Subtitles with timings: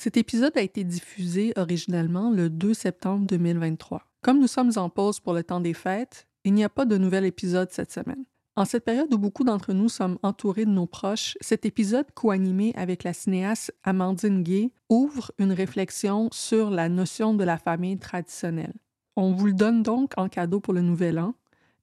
[0.00, 4.06] Cet épisode a été diffusé originalement le 2 septembre 2023.
[4.22, 6.96] Comme nous sommes en pause pour le temps des fêtes, il n'y a pas de
[6.96, 8.24] nouvel épisode cette semaine.
[8.54, 12.72] En cette période où beaucoup d'entre nous sommes entourés de nos proches, cet épisode co-animé
[12.76, 18.74] avec la cinéaste Amandine Gay ouvre une réflexion sur la notion de la famille traditionnelle.
[19.16, 21.34] On vous le donne donc en cadeau pour le nouvel an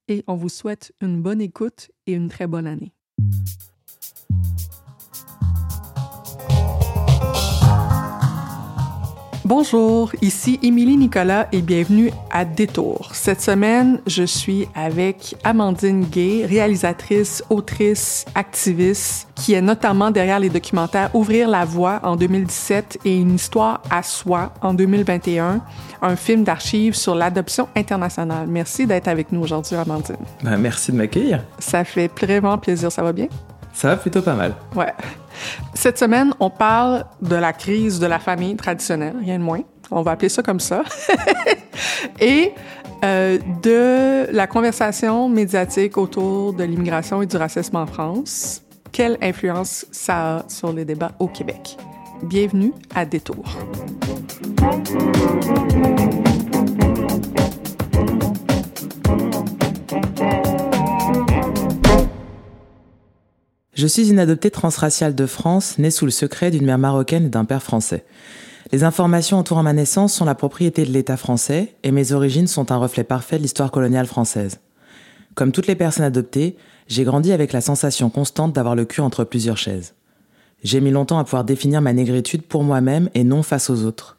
[0.07, 2.93] et on vous souhaite une bonne écoute et une très bonne année.
[9.47, 13.11] Bonjour, ici Émilie Nicolas et bienvenue à Détour.
[13.13, 20.49] Cette semaine, je suis avec Amandine Gay, réalisatrice, autrice, activiste, qui est notamment derrière les
[20.49, 25.61] documentaires Ouvrir la voie en 2017 et Une histoire à soi en 2021,
[26.01, 28.47] un film d'archives sur l'adoption internationale.
[28.47, 30.15] Merci d'être avec nous aujourd'hui, Amandine.
[30.41, 31.43] Ben, merci de m'accueillir.
[31.59, 33.27] Ça fait vraiment plaisir, ça va bien?
[33.75, 34.55] Ça va plutôt pas mal.
[34.73, 34.93] Ouais.
[35.73, 39.61] Cette semaine, on parle de la crise de la famille traditionnelle, rien de moins.
[39.91, 40.83] On va appeler ça comme ça.
[42.21, 42.53] et
[43.03, 48.61] euh, de la conversation médiatique autour de l'immigration et du racisme en France.
[48.93, 51.77] Quelle influence ça a sur les débats au Québec?
[52.23, 53.43] Bienvenue à Détour.
[63.75, 67.29] Je suis une adoptée transraciale de France, née sous le secret d'une mère marocaine et
[67.29, 68.05] d'un père français.
[68.71, 72.71] Les informations entourant ma naissance sont la propriété de l'État français et mes origines sont
[72.71, 74.61] un reflet parfait de l'histoire coloniale française.
[75.33, 76.55] Comme toutes les personnes adoptées,
[76.87, 79.93] j'ai grandi avec la sensation constante d'avoir le cul entre plusieurs chaises.
[80.63, 84.17] J'ai mis longtemps à pouvoir définir ma négritude pour moi-même et non face aux autres.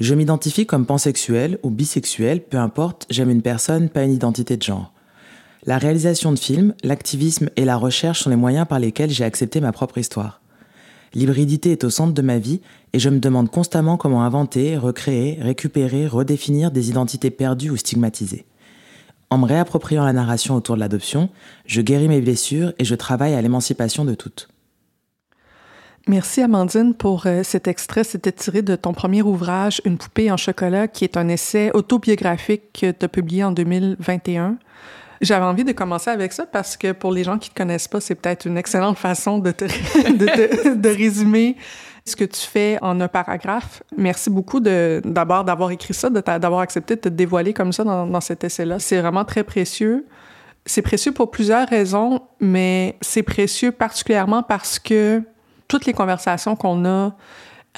[0.00, 4.62] Je m'identifie comme pansexuel ou bisexuel, peu importe, j'aime une personne, pas une identité de
[4.64, 4.92] genre.
[5.66, 9.62] La réalisation de films, l'activisme et la recherche sont les moyens par lesquels j'ai accepté
[9.62, 10.42] ma propre histoire.
[11.14, 12.60] L'hybridité est au centre de ma vie
[12.92, 18.44] et je me demande constamment comment inventer, recréer, récupérer, redéfinir des identités perdues ou stigmatisées.
[19.30, 21.30] En me réappropriant la narration autour de l'adoption,
[21.64, 24.48] je guéris mes blessures et je travaille à l'émancipation de toutes.
[26.06, 28.04] Merci Amandine pour euh, cet extrait.
[28.04, 32.64] C'était tiré de ton premier ouvrage, Une poupée en chocolat, qui est un essai autobiographique
[32.74, 34.58] que tu as publié en 2021.
[35.20, 37.88] J'avais envie de commencer avec ça parce que pour les gens qui ne te connaissent
[37.88, 39.64] pas, c'est peut-être une excellente façon de, te,
[40.12, 41.56] de, de, résumer
[42.04, 43.82] ce que tu fais en un paragraphe.
[43.96, 48.20] Merci beaucoup d'abord d'avoir écrit ça, d'avoir accepté de te dévoiler comme ça dans, dans
[48.20, 48.78] cet essai-là.
[48.78, 50.06] C'est vraiment très précieux.
[50.66, 55.22] C'est précieux pour plusieurs raisons, mais c'est précieux particulièrement parce que
[55.68, 57.14] toutes les conversations qu'on a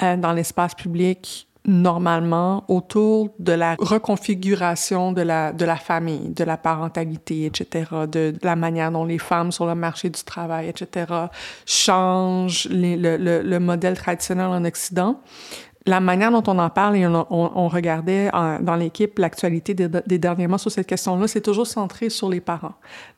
[0.03, 6.43] euh, dans l'espace public normalement autour de la reconfiguration de la, de la famille, de
[6.45, 11.05] la parentalité, etc., de, la manière dont les femmes sur le marché du travail, etc.,
[11.65, 15.19] changent le, le, le modèle traditionnel en Occident
[15.87, 18.29] la manière dont on en parle et on, regardait
[18.61, 22.73] dans l'équipe l'actualité des, derniers mois sur cette question-là, c'est toujours centré sur les parents.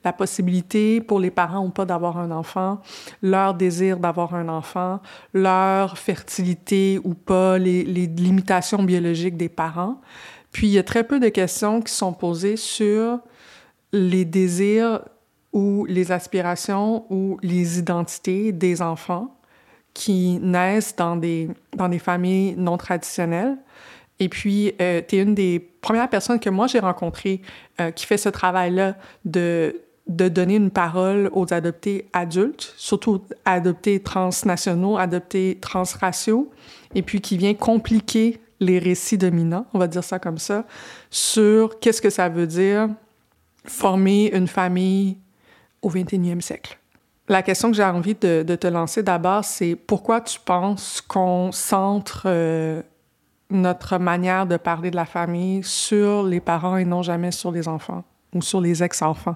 [0.06, 2.80] La possibilité pour les parents ou pas d'avoir un enfant,
[3.24, 5.02] leur désir d'avoir un enfant,
[5.34, 10.00] leur fertilité ou pas, les, les limitations biologiques des parents.
[10.52, 13.20] Puis il y a très peu de questions qui sont posées sur
[13.92, 15.02] les désirs
[15.54, 19.39] ou les aspirations ou les identités des enfants
[19.94, 23.58] qui naissent dans des, dans des familles non traditionnelles.
[24.20, 27.42] Et puis, euh, tu es une des premières personnes que moi j'ai rencontrées
[27.80, 28.96] euh, qui fait ce travail-là
[29.26, 36.52] de, de donner une parole aux adoptés adultes, surtout adoptés transnationaux, adoptés transraciaux,
[36.96, 40.66] et puis qui vient compliquer les récits dominants, on va dire ça comme ça,
[41.10, 42.90] sur qu'est-ce que ça veut dire
[43.66, 45.18] former une famille
[45.82, 46.79] au 21e siècle
[47.30, 52.24] La question que j'ai envie de, te lancer d'abord, c'est pourquoi tu penses qu'on centre
[52.26, 52.82] euh,
[53.52, 57.68] notre manière de parler de la famille sur les parents et non jamais sur les
[57.68, 58.04] enfants
[58.34, 59.36] ou sur les ex-enfants?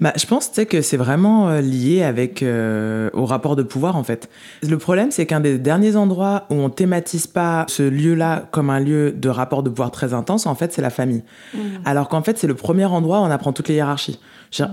[0.00, 4.02] Bah, je pense que c'est vraiment euh, lié avec euh, au rapport de pouvoir en
[4.02, 4.28] fait.
[4.68, 8.80] Le problème c'est qu'un des derniers endroits où on thématise pas ce lieu-là comme un
[8.80, 11.22] lieu de rapport de pouvoir très intense, en fait, c'est la famille.
[11.54, 11.58] Mmh.
[11.84, 14.18] Alors qu'en fait, c'est le premier endroit où on apprend toutes les hiérarchies.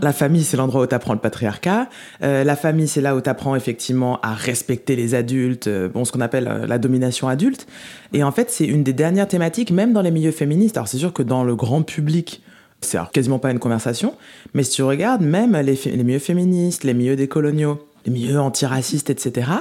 [0.02, 1.88] La famille, c'est l'endroit où tu apprends le patriarcat.
[2.24, 6.12] Euh, la famille, c'est là où tu apprends effectivement à respecter les adultes, bon, ce
[6.12, 7.66] qu'on appelle la domination adulte.
[8.14, 10.76] Et en fait, c'est une des dernières thématiques, même dans les milieux féministes.
[10.76, 12.42] Alors c'est sûr que dans le grand public,
[12.82, 14.16] c'est quasiment pas une conversation,
[14.54, 19.10] mais si tu regardes même les, les milieux féministes, les milieux décoloniaux, les milieux antiracistes,
[19.10, 19.52] etc.,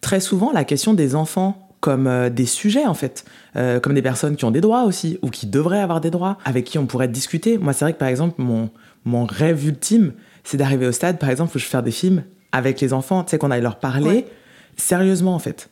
[0.00, 3.24] très souvent la question des enfants comme euh, des sujets en fait,
[3.56, 6.38] euh, comme des personnes qui ont des droits aussi, ou qui devraient avoir des droits,
[6.44, 7.58] avec qui on pourrait discuter.
[7.58, 8.70] Moi c'est vrai que par exemple mon,
[9.04, 10.14] mon rêve ultime,
[10.44, 13.24] c'est d'arriver au stade par exemple où je fais faire des films avec les enfants,
[13.24, 14.26] tu sais qu'on aille leur parler
[14.76, 15.68] sérieusement en fait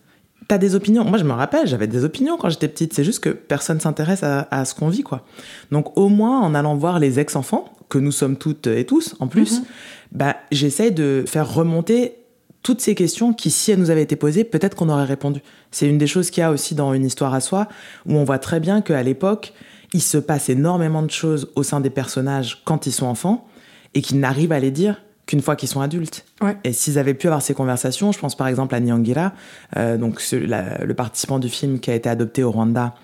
[0.48, 1.04] t'as des opinions.
[1.04, 2.92] Moi, je me rappelle, j'avais des opinions quand j'étais petite.
[2.92, 5.24] C'est juste que personne s'intéresse à, ce qu'on vit, quoi.
[5.70, 9.28] Donc, au moins, en allant voir les ex-enfants, que nous sommes toutes et tous, en
[9.28, 9.64] plus, mhm.
[10.12, 12.14] bah, j'essaye de faire remonter
[12.62, 15.40] toutes ces questions qui, si elles nous avaient été posées, peut-être qu'on aurait répondu.
[15.70, 17.68] C'est une des choses qu'il y a aussi dans une histoire à soi,
[18.06, 19.52] où on voit très bien qu'à l'époque,
[19.92, 23.46] il se passe énormément de choses au sein des personnages quand ils sont enfants,
[23.94, 26.24] et qu'ils n'arrivent à les dire qu'une fois qu'ils sont adultes.
[26.64, 29.32] Et s'ils avaient pu avoir ces conversations, je pense par exemple à Nyangira,
[29.76, 32.94] euh, donc le participant du film qui a été adopté au Rwanda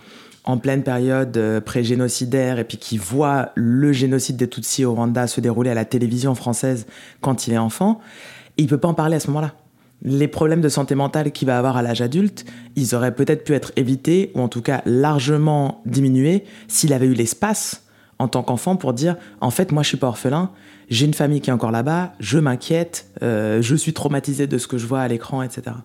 [0.45, 5.27] en pleine période euh, pré-génocidaire et puis qui voit le génocide des Tutsis au Rwanda
[5.27, 6.87] se dérouler à la télévision française
[7.21, 8.01] quand il est enfant,
[8.57, 9.55] il peut pas en parler à ce moment-là.
[10.03, 13.53] Les problèmes de santé mentale qu'il va avoir à l'âge adulte, ils auraient peut-être pu
[13.53, 17.88] être évités ou en tout cas largement diminués s'il avait eu l'espace
[18.19, 20.51] en tant qu'enfant pour dire en fait moi je suis pas orphelin
[20.91, 24.67] j'ai une famille qui est encore là-bas, je m'inquiète, euh, je suis traumatisé de ce
[24.67, 25.77] que je vois à l'écran, etc.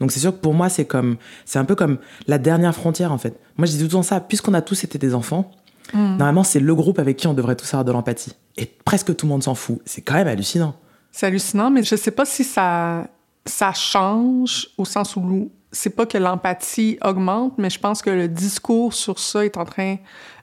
[0.00, 3.12] Donc c'est sûr que pour moi, c'est comme, c'est un peu comme la dernière frontière
[3.12, 3.38] en fait.
[3.56, 5.50] Moi, je dis tout le temps ça, puisqu'on a tous été des enfants,
[5.94, 6.16] hmm.
[6.16, 8.32] normalement, c'est le groupe avec qui on devrait tous avoir de l'empathie.
[8.56, 9.80] Et presque tout le monde s'en fout.
[9.86, 10.74] C'est quand même hallucinant.
[11.10, 13.06] C'est hallucinant, mais je sais pas si ça,
[13.46, 18.28] ça change au sens où c'est pas que l'empathie augmente, mais je pense que le
[18.28, 19.96] discours sur ça est en train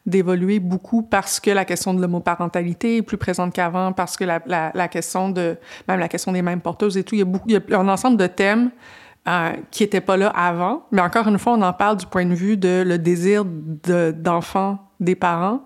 [0.08, 4.42] d'évoluer beaucoup parce que la question de l'homoparentalité est plus présente qu'avant, parce que la,
[4.48, 5.58] la, question de,
[5.88, 7.80] même la question des mêmes porteuses et tout, il y a, beaucoup, il y a
[7.80, 8.72] un ensemble de thèmes
[9.28, 10.86] euh, qui n'étaient pas là avant.
[10.92, 14.80] Mais encore une fois, on en parle du point de vue de le désir d'enfant
[15.02, 15.62] des parents.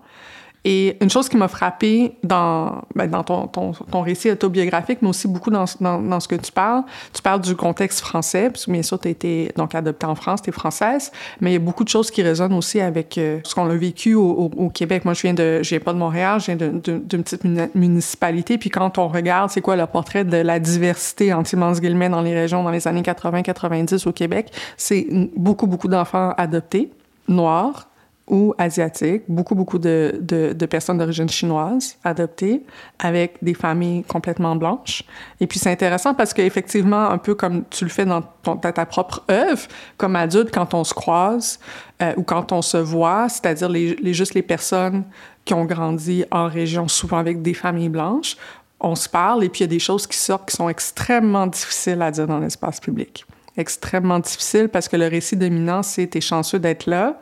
[0.64, 5.08] Et une chose qui m'a frappée dans, ben, dans ton, ton, ton, récit autobiographique, mais
[5.08, 8.66] aussi beaucoup dans, dans, dans, ce que tu parles, tu parles du contexte français, parce
[8.66, 11.10] que bien sûr, tu as été donc adoptée en France, tu es française,
[11.40, 13.74] mais il y a beaucoup de choses qui résonnent aussi avec euh, ce qu'on a
[13.74, 15.04] vécu au, au, Québec.
[15.04, 17.44] Moi, je viens de, je viens pas de Montréal, je viens d'une petite
[17.74, 22.22] municipalité, puis quand on regarde, c'est quoi le portrait de la diversité anti-Mans Guillemets dans
[22.22, 26.90] les régions dans les années 80-90 au Québec, c'est beaucoup, beaucoup d'enfants adoptés,
[27.26, 27.88] noirs,
[28.28, 32.64] ou asiatiques, beaucoup, beaucoup de, de, personnes d'origine chinoise adoptées
[32.98, 35.02] avec des familles complètement blanches.
[35.40, 39.24] Et puis, c'est intéressant parce qu'effectivement, un peu comme tu le fais dans, ta propre
[39.30, 39.62] œuvre,
[39.96, 41.58] comme adulte, quand on se croise
[42.00, 45.04] euh, ou quand on se voit, c'est-à-dire les, juste les personnes
[45.44, 48.36] qui ont grandi en région, souvent avec des familles blanches,
[48.78, 51.46] on se parle et puis il y a des choses qui sortent qui sont extrêmement
[51.46, 53.24] difficiles à dire dans l'espace public.
[53.56, 57.18] Extrêmement difficiles parce que le récit dominant, c'est «t'es chanceux d'être là»,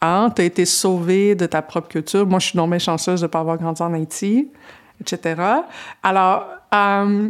[0.00, 2.26] ah, tu as été sauvé de ta propre culture.
[2.26, 4.48] Moi, je suis non chanceuse de ne pas avoir grandi en Haïti,
[5.00, 5.42] etc.
[6.02, 7.28] Alors, euh,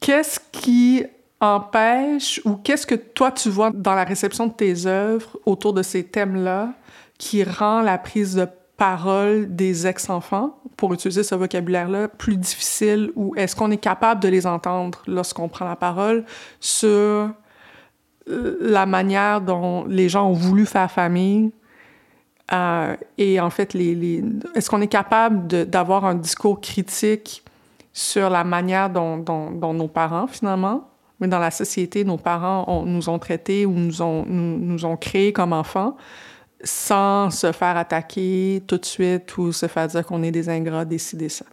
[0.00, 1.04] qu'est-ce qui
[1.40, 5.82] empêche ou qu'est-ce que toi tu vois dans la réception de tes œuvres autour de
[5.82, 6.74] ces thèmes-là
[7.18, 13.12] qui rend la prise de parole des ex-enfants, pour utiliser ce vocabulaire-là, plus difficile?
[13.14, 16.24] Ou est-ce qu'on est capable de les entendre lorsqu'on prend la parole
[16.58, 17.30] sur
[18.26, 21.52] la manière dont les gens ont voulu faire famille.
[22.52, 24.24] Euh, et en fait, les,
[24.54, 27.44] est-ce qu'on est capable d'avoir un discours critique
[27.92, 30.88] sur la manière dont, dont, nos parents, finalement,
[31.20, 34.96] mais dans la société, nos parents nous ont traités ou nous ont, nous, nous ont
[34.96, 35.96] créés comme enfants,
[36.62, 40.84] sans se faire attaquer tout de suite ou se faire dire qu'on est des ingrats,
[40.84, 41.44] décider ça?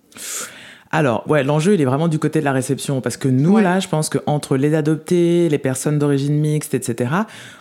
[0.92, 3.02] Alors, ouais, l'enjeu, il est vraiment du côté de la réception.
[3.02, 7.12] Parce que nous, là, je pense qu'entre les adoptés, les personnes d'origine mixte, etc.,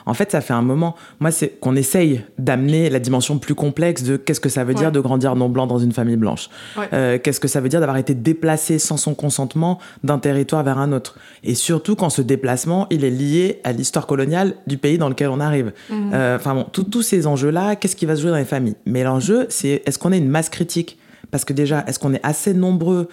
[0.05, 0.95] en fait, ça fait un moment.
[1.21, 4.93] Moi, c'est qu'on essaye d'amener la dimension plus complexe de qu'est-ce que ça veut dire
[4.93, 6.49] de grandir non blanc dans une famille blanche.
[6.93, 10.79] Euh, qu'est-ce que ça veut dire d'avoir été déplacé sans son consentement d'un territoire vers
[10.79, 11.17] un autre?
[11.43, 15.29] Et surtout quand ce déplacement, il est lié à l'histoire coloniale du pays dans lequel
[15.29, 15.73] on arrive.
[15.91, 18.77] Euh, enfin bon, tous ces enjeux-là, qu'est-ce qui va se jouer dans les familles?
[18.87, 20.99] Mais l'enjeu, c'est est-ce qu'on a une masse critique?
[21.31, 23.09] Parce que déjà, est-ce qu'on est assez nombreux,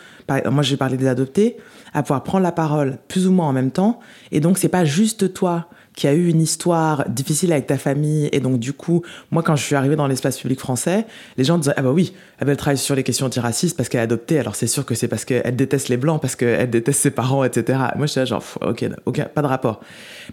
[0.49, 1.57] moi j'ai parlé des adoptés,
[1.93, 3.99] à pouvoir prendre la parole plus ou moins en même temps.
[4.31, 8.29] Et donc, c'est pas juste toi qui a eu une histoire difficile avec ta famille.
[8.31, 11.05] Et donc, du coup, moi, quand je suis arrivée dans l'espace public français,
[11.37, 14.03] les gens disaient Ah bah oui, elle travaille sur les questions antiracistes parce qu'elle est
[14.03, 14.39] adoptée.
[14.39, 17.43] Alors, c'est sûr que c'est parce qu'elle déteste les blancs, parce qu'elle déteste ses parents,
[17.43, 17.79] etc.
[17.95, 19.81] Moi, je suis là, genre, ok, ok, pas de rapport.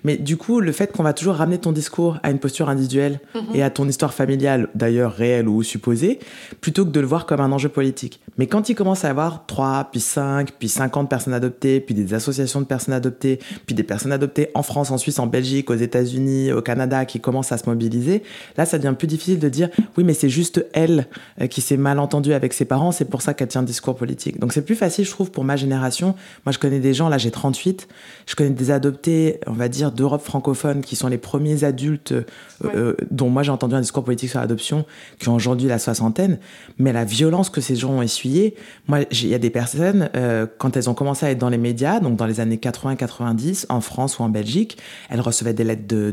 [0.05, 3.21] Mais du coup, le fait qu'on va toujours ramener ton discours à une posture individuelle
[3.35, 3.55] mhm.
[3.55, 6.19] et à ton histoire familiale, d'ailleurs réelle ou supposée,
[6.61, 8.21] plutôt que de le voir comme un enjeu politique.
[8.39, 11.95] Mais quand il commence à y avoir 3, puis 5, puis 50 personnes adoptées, puis
[11.95, 15.50] des associations de personnes adoptées, puis des personnes adoptées en France, en Suisse, en Belgique,
[15.69, 18.23] aux États-Unis, au Canada, qui commencent à se mobiliser,
[18.57, 21.07] là, ça devient plus difficile de dire oui, mais c'est juste elle
[21.41, 23.97] euh, qui s'est mal entendue avec ses parents, c'est pour ça qu'elle tient un discours
[23.97, 24.39] politique.
[24.39, 26.15] Donc c'est plus facile, je trouve, pour ma génération.
[26.47, 27.89] Moi, je connais des gens, là, j'ai 38,
[28.27, 32.25] je connais des adoptés, on va dire, d'Europe francophone, qui sont les premiers adultes euh,
[32.65, 34.85] euh, dont moi j'ai entendu un discours politique sur l'adoption,
[35.19, 36.39] qui ont aujourd'hui la soixantaine,
[36.79, 38.55] mais la violence que ces gens ont essuyée,
[38.87, 41.59] moi, il y a des personnes, euh, quand elles ont commencé à être dans les
[41.59, 44.79] médias, donc dans les années 80-90, en France ou en Belgique,
[45.09, 46.11] elles recevaient des lettres de,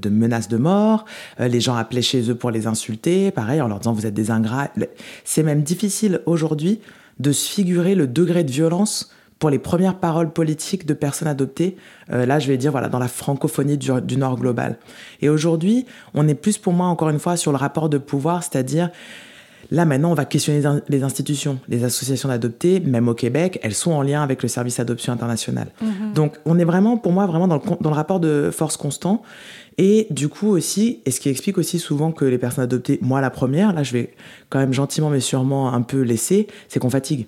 [0.00, 1.04] de, menaces de mort,
[1.38, 4.30] les gens appelaient chez eux pour les insulter, pareil, en leur disant vous êtes des
[4.30, 4.68] ingrats.
[5.24, 6.80] C'est même difficile aujourd'hui
[7.20, 11.76] de se figurer le degré de violence pour les premières paroles politiques de personnes adoptées,
[12.10, 14.78] euh, là je vais dire voilà dans la francophonie du, Nord global.
[15.20, 18.42] Et aujourd'hui, on est plus pour moi encore une fois sur le rapport de pouvoir,
[18.42, 18.90] c'est-à-dire
[19.70, 21.58] Là, maintenant, on va questionner les institutions.
[21.68, 25.68] Les associations d'adoptés, même au Québec, elles sont en lien avec le service adoption international.
[25.80, 26.12] Mhm.
[26.14, 29.22] Donc, on est vraiment, pour moi, vraiment dans le, dans le rapport de force constant.
[29.76, 33.20] Et du coup aussi, et ce qui explique aussi souvent que les personnes adoptées, moi
[33.20, 34.14] la première, là je vais
[34.48, 37.26] quand même gentiment mais sûrement un peu laisser, c'est qu'on fatigue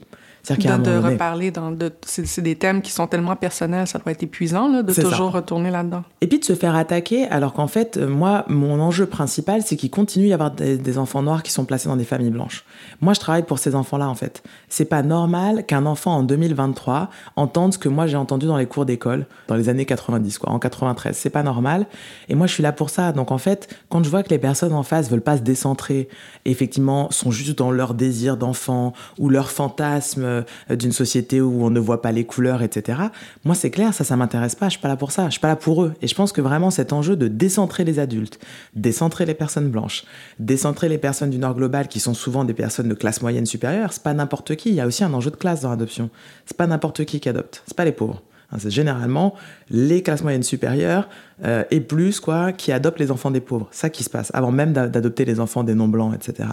[0.54, 4.68] de, reparler dans de, c'est, des thèmes qui sont tellement personnels, ça doit être épuisant
[4.68, 6.04] là, de toujours retourner là-dedans.
[6.20, 9.76] Et puis de se faire attaquer, alors qu'en fait, euh, moi, mon enjeu principal, c'est
[9.76, 12.64] qu'il continue à y avoir des, enfants noirs qui sont placés dans des familles blanches.
[13.00, 14.42] Moi, je travaille pour ces enfants-là, en fait.
[14.68, 18.66] C'est pas normal qu'un enfant en 2023 entende ce que moi j'ai entendu dans les
[18.66, 21.16] cours d'école dans les années 90, quoi, en 93.
[21.16, 21.86] C'est pas normal.
[22.28, 23.12] Et moi, je suis là pour ça.
[23.12, 26.08] Donc en fait, quand je vois que les personnes en face veulent pas se décentrer,
[26.44, 30.35] effectivement, sont juste dans leur désir d'enfant ou leur fantasme
[30.70, 33.00] euh, d'une société où on ne voit pas les couleurs, etc.
[33.44, 34.66] Moi, c'est clair, ça, ça m'intéresse pas.
[34.66, 35.26] Je suis pas là pour ça.
[35.26, 35.94] Je suis pas là pour eux.
[36.02, 38.38] Et je pense que vraiment cet enjeu de décentrer les adultes,
[38.74, 40.04] décentrer les personnes blanches,
[40.38, 43.92] décentrer les personnes du Nord global qui sont souvent des personnes de classe moyenne supérieure,
[43.92, 44.70] c'est pas n'importe qui.
[44.70, 46.10] Il y a aussi un enjeu de classe dans l'adoption.
[46.46, 47.62] C'est pas n'importe qui qui adopte.
[47.66, 48.22] C'est pas les pauvres.
[48.52, 49.34] Hein, c'est généralement
[49.70, 51.08] les classes moyennes supérieures
[51.44, 53.68] euh, et plus quoi qui adoptent les enfants des pauvres.
[53.72, 56.48] Ça qui se passe avant même d'adopter les enfants des non blancs, etc.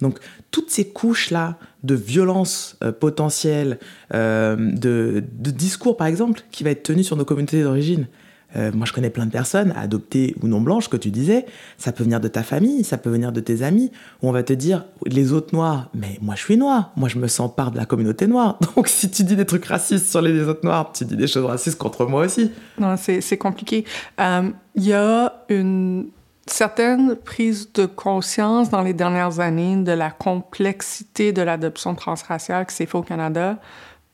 [0.00, 0.18] Donc
[0.50, 3.78] toutes ces couches là de violence euh, potentielle,
[4.14, 8.06] euh, de, discours par exemple qui va être tenu sur nos communautés d'origine.
[8.56, 11.46] Euh, moi, je connais plein de personnes, adoptées ou non blanches, que tu disais.
[11.78, 13.90] Ça peut venir de ta famille, ça peut venir de tes amis,
[14.22, 15.88] où on va te dire les autres noirs.
[15.94, 16.92] Mais moi, je suis noir.
[16.96, 18.58] Moi, je me sens part de la communauté noire.
[18.76, 21.44] Donc, si tu dis des trucs racistes sur les autres noirs, tu dis des choses
[21.44, 22.50] racistes contre moi aussi.
[22.78, 23.84] Non, c'est compliqué.
[24.20, 26.08] Euh, il y a une
[26.52, 32.74] certaine prise de conscience dans les dernières années de la complexité de l'adoption transraciale qui
[32.74, 33.58] s'est faite au Canada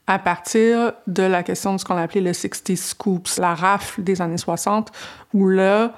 [0.06, 4.22] à partir de la question de ce qu'on appelait le 60 Scoops, la rafle des
[4.22, 4.92] années 60,
[5.34, 5.94] où là,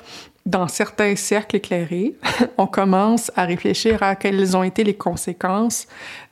[0.47, 2.15] dans certains cercles éclairés,
[2.59, 5.87] on commence à réfléchir à quelles ont été les conséquences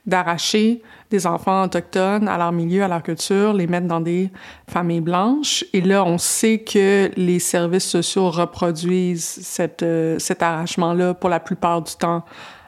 [0.07, 4.29] d'arracher des enfants autochtones à leur milieu, à leur culture, les mettre dans des
[4.69, 5.63] familles blanches.
[5.73, 11.39] Et là, on sait que les services sociaux reproduisent cette, euh, cet arrachement-là pour la
[11.39, 12.23] plupart du temps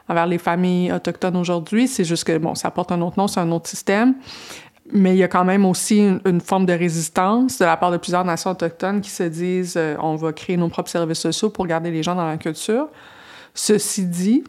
[0.08, 1.86] envers les familles autochtones aujourd'hui.
[1.86, 4.14] C'est juste que, bon, ça porte un autre nom, c'est un autre système
[4.92, 7.96] mais il y a quand même aussi une, forme de résistance de la part de
[7.96, 11.66] plusieurs nations autochtones qui se disent euh, on va créer nos propres services sociaux pour
[11.66, 12.88] garder les gens dans la culture.
[13.54, 14.44] Ceci dit,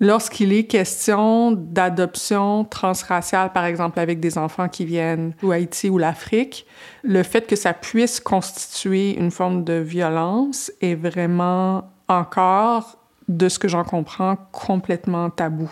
[0.00, 5.98] lorsqu'il est question d'adoption transraciale, par exemple avec des enfants qui viennent ou Haïti ou
[5.98, 6.66] l'Afrique,
[7.02, 12.96] le fait que ça puisse constituer une forme de violence est vraiment encore,
[13.28, 15.70] de ce que j'en comprends, complètement tabou.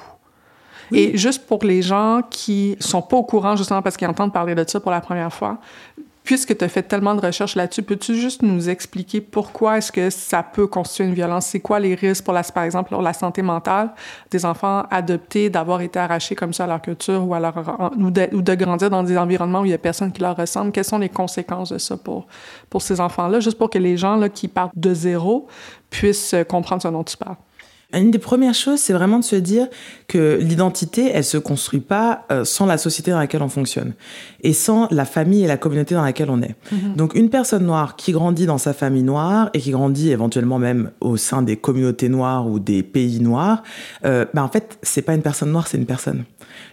[0.92, 4.54] Et juste pour les gens qui sont pas au courant, justement parce qu'ils entendent parler
[4.54, 5.58] de ça pour la première fois,
[6.26, 10.10] puisque tu as fait tellement de recherches là-dessus, peux-tu juste nous expliquer pourquoi est-ce que
[10.10, 11.46] ça peut constituer une violence?
[11.46, 13.92] C'est quoi les risques pour la, par exemple, pour la santé mentale
[14.32, 18.10] des enfants adoptés d'avoir été arrachés comme ça à leur culture ou, à leur, ou,
[18.10, 20.72] de, ou de grandir dans des environnements où il y a personne qui leur ressemble?
[20.72, 22.26] Quelles sont les conséquences de ça pour,
[22.68, 23.38] pour ces enfants-là?
[23.38, 25.46] Juste pour que les gens là, qui partent de zéro
[25.90, 27.36] puissent comprendre ce dont tu parles.
[27.96, 29.68] Une des premières choses, c'est vraiment de se dire
[30.08, 33.94] que l'identité, elle se construit pas euh, sans la société dans laquelle on fonctionne
[34.42, 36.54] et sans la famille et la communauté dans laquelle on est.
[36.70, 36.94] Mhm.
[36.96, 40.90] Donc une personne noire qui grandit dans sa famille noire et qui grandit éventuellement même
[41.00, 43.62] au sein des communautés noires ou des pays noirs,
[44.04, 46.24] euh, ben en fait, c'est pas une personne noire, c'est une personne.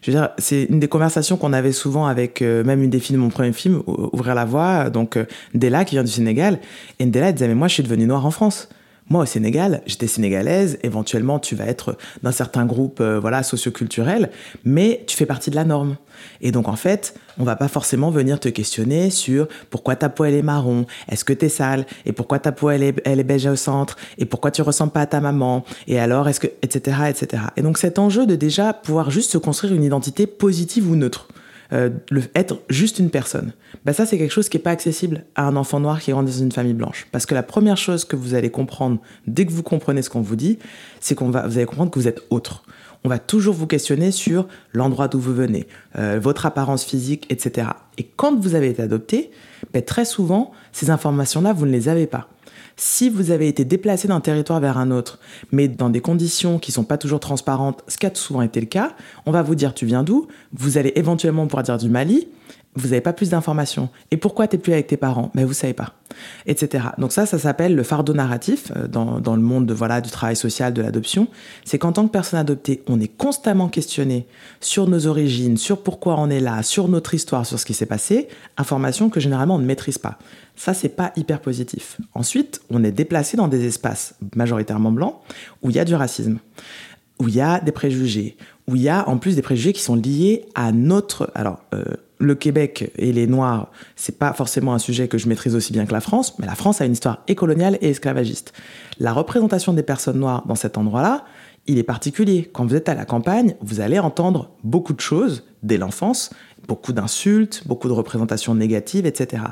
[0.01, 3.00] Je veux dire, c'est une des conversations qu'on avait souvent avec euh, même une des
[3.00, 5.18] filles de mon premier film, Ouvrir la voie, donc
[5.53, 6.60] Della qui vient du Sénégal.
[7.00, 8.70] Et Della disait mais moi je suis devenue noire en France.
[9.10, 10.79] Moi, au Sénégal, j'étais sénégalaise.
[10.81, 14.29] Éventuellement, tu vas être dans certains groupes, euh, voilà, socioculturels,
[14.63, 15.98] mais tu fais partie de la norme.
[16.41, 20.24] Et donc, en fait, on va pas forcément venir te questionner sur pourquoi ta peau
[20.24, 23.19] elle est marron, est-ce que tu es sale, et pourquoi ta peau elle est, elle
[23.19, 26.48] est au centre, et pourquoi tu ressembles pas à ta maman, et alors est-ce que,
[26.62, 27.43] etc., etc.
[27.57, 31.27] Et donc, cet enjeu de déjà pouvoir juste se construire une identité positive ou neutre.
[31.72, 33.53] Euh, le, être juste une personne,
[33.86, 36.32] bah ça c'est quelque chose qui n'est pas accessible à un enfant noir qui grandit
[36.32, 37.08] dans une famille blanche.
[37.12, 40.22] Parce que la première chose que vous allez comprendre dès que vous comprenez ce qu'on
[40.22, 40.60] vous dit,
[41.00, 42.63] c'est qu'on va, vous allez comprendre que vous êtes autre.
[43.05, 45.67] On va toujours vous questionner sur l'endroit d'où vous venez,
[45.98, 47.67] euh, votre apparence physique, etc.
[47.98, 49.32] Et quand vous avez été adopté,
[49.74, 52.29] bah, très souvent, ces informations-là, vous ne les avez pas.
[52.75, 55.20] Si vous avez été déplacé d'un territoire vers un autre,
[55.51, 58.65] mais dans des conditions qui sont pas toujours transparentes, ce qui a souvent été le
[58.65, 62.27] cas, on va vous dire tu viens d'où, vous allez éventuellement pouvoir dire du Mali,
[62.75, 63.89] vous n'avez pas plus d'informations.
[64.12, 65.32] Et pourquoi tu n'es plus avec tes parents?
[65.36, 65.94] Ben vous savez pas,
[66.46, 66.86] etc.
[66.98, 70.36] Donc ça, ça s'appelle le fardeau narratif euh, dans, le monde de, voilà du travail
[70.36, 71.27] social, de l'adoption.
[71.65, 74.27] C'est qu'en tant que personne adoptée, on est constamment questionné
[74.60, 77.86] sur nos origines, sur pourquoi on est là, sur notre histoire, sur ce qui s'est
[77.86, 78.27] passé.
[78.58, 80.18] Informations que généralement on ne maîtrise pas.
[80.56, 81.98] Ça, c'est pas hyper positif.
[82.13, 85.15] Ensuite, on est déplacé dans des espaces majoritairement blancs
[85.62, 86.39] où il y a du racisme,
[87.20, 88.38] où il y a des préjugés,
[88.68, 91.32] où il y a en plus des préjugés qui sont liés à notre.
[91.36, 91.84] Alors, euh,
[92.24, 95.86] le Québec et les Noirs, c'est pas forcément un sujet que je maîtrise aussi bien
[95.86, 98.53] que la France, mais la France a une histoire écoloniale et esclavagiste.
[99.00, 101.25] La représentation des personnes noires dans cet endroit-là,
[101.68, 102.50] il est particulier.
[102.53, 106.29] Quand vous êtes à la campagne, vous allez entendre beaucoup de choses dès l'enfance,
[106.67, 109.43] beaucoup d'insultes, beaucoup de représentations négatives, etc.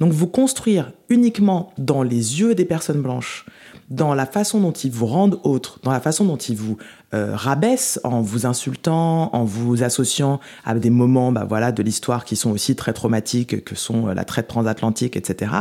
[0.00, 3.46] Donc vous construire uniquement dans les yeux des personnes blanches,
[3.90, 6.76] dans la façon dont ils vous rendent autres, dans la façon dont ils vous
[7.14, 12.26] euh, rabaissent en vous insultant, en vous associant à des moments bah, voilà, de l'histoire
[12.26, 15.52] qui sont aussi très traumatiques, que sont euh, la traite transatlantique, etc.,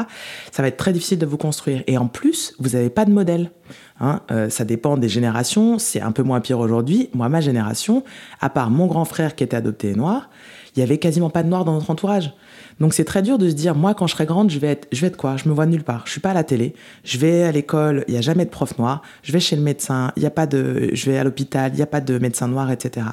[0.52, 1.84] ça va être très difficile de vous construire.
[1.88, 3.52] Et en plus, vous n'avez pas de modèle.
[4.02, 4.22] Hein.
[4.30, 7.10] Euh, ça dépend des générations, c'est un peu moins pire aujourd'hui.
[7.14, 8.04] Moi, ma génération,
[8.42, 10.30] à part mon grand frère qui était adopté noir,
[10.76, 12.34] il y avait quasiment pas de noir dans notre entourage.
[12.80, 14.88] Donc c'est très dur de se dire, moi, quand je serai grande, je vais être,
[14.92, 15.38] je vais être quoi?
[15.38, 16.04] Je me vois nulle part.
[16.06, 16.76] Je suis pas à la télé.
[17.04, 19.02] Je vais à l'école, il y a jamais de prof noir.
[19.24, 21.78] Je vais chez le médecin, il y a pas de, je vais à l'hôpital, il
[21.78, 23.08] n'y a pas de médecin noir, etc.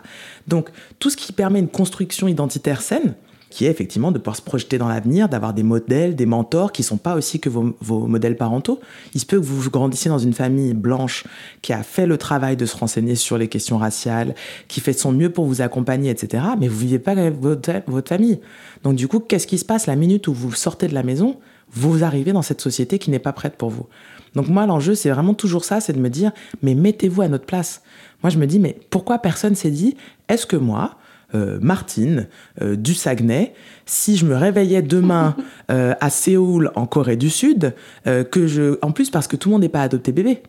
[0.47, 3.15] Donc tout ce qui permet une construction identitaire saine,
[3.55, 6.83] qui est effectivement de pouvoir se projeter dans l'avenir, d'avoir des modèles, des mentors qui
[6.83, 7.73] sont pas aussi que vos,
[8.09, 8.81] modèles parentaux.
[9.15, 11.23] Il se peut que vous grandissiez dans une famille blanche
[11.63, 14.35] qui a fait le travail de se renseigner sur les questions raciales,
[14.67, 16.43] qui fait son mieux pour vous accompagner, etc.
[16.59, 18.41] Mais vous vivez pas avec votre, votre famille.
[18.83, 21.37] Donc du coup, qu'est-ce qui se passe la minute où vous sortez de la maison
[21.71, 23.87] Vous arrivez dans cette société qui n'est pas prête pour vous.
[24.35, 27.47] Donc moi, l'enjeu, c'est vraiment toujours ça, c'est de me dire, mais mettez-vous à notre
[27.47, 27.83] place.
[28.25, 29.97] Moi, je me dis, mais pourquoi personne s'est dit,
[30.29, 30.97] est-ce que moi,
[31.35, 32.29] euh, Martine
[32.63, 33.55] euh, du Saguenay,
[33.87, 35.37] si je me réveillais demain
[35.71, 39.55] euh, à Séoul, en Corée du Sud, que je, en plus parce que tout le
[39.55, 40.43] monde n'est pas adopté bébé.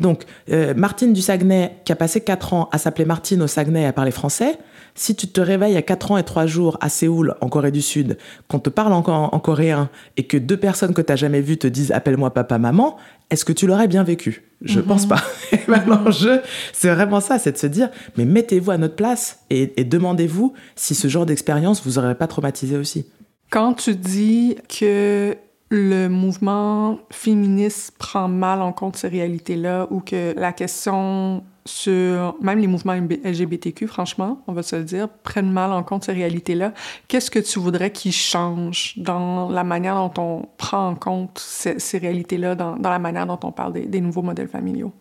[0.00, 0.24] Donc,
[0.76, 3.92] Martine du Saguenay, qui a passé 4 ans à s'appeler Martine au Saguenay et à
[3.92, 4.58] parler français,
[4.94, 7.82] si tu te réveilles à 4 ans et 3 jours à Séoul, en Corée du
[7.82, 11.40] Sud, qu'on te parle encore en, coréen et que deux personnes que tu n'as jamais
[11.40, 12.96] vues te disent appelle-moi papa, maman,
[13.30, 14.44] est-ce que tu l'aurais bien vécu?
[14.62, 15.10] Je ne pense mhm.
[15.10, 15.84] pas.
[15.86, 16.40] L'enjeu,
[16.72, 20.94] c'est vraiment ça, c'est de se dire, mais mettez-vous à notre place et, demandez-vous si
[20.94, 23.06] ce genre d'expérience vous aurait pas traumatisé aussi.
[23.50, 25.36] Quand tu dis que
[25.70, 32.58] le mouvement féministe prend mal en compte ces réalités-là ou que la question sur même
[32.58, 36.72] les mouvements LGBTQ, franchement, on va se le dire, prennent mal en compte ces réalités-là.
[37.08, 41.98] Qu'est-ce que tu voudrais qu'ils changent dans la manière dont on prend en compte ces,
[41.98, 44.92] réalités-là, dans, la manière dont on parle des, nouveaux modèles familiaux?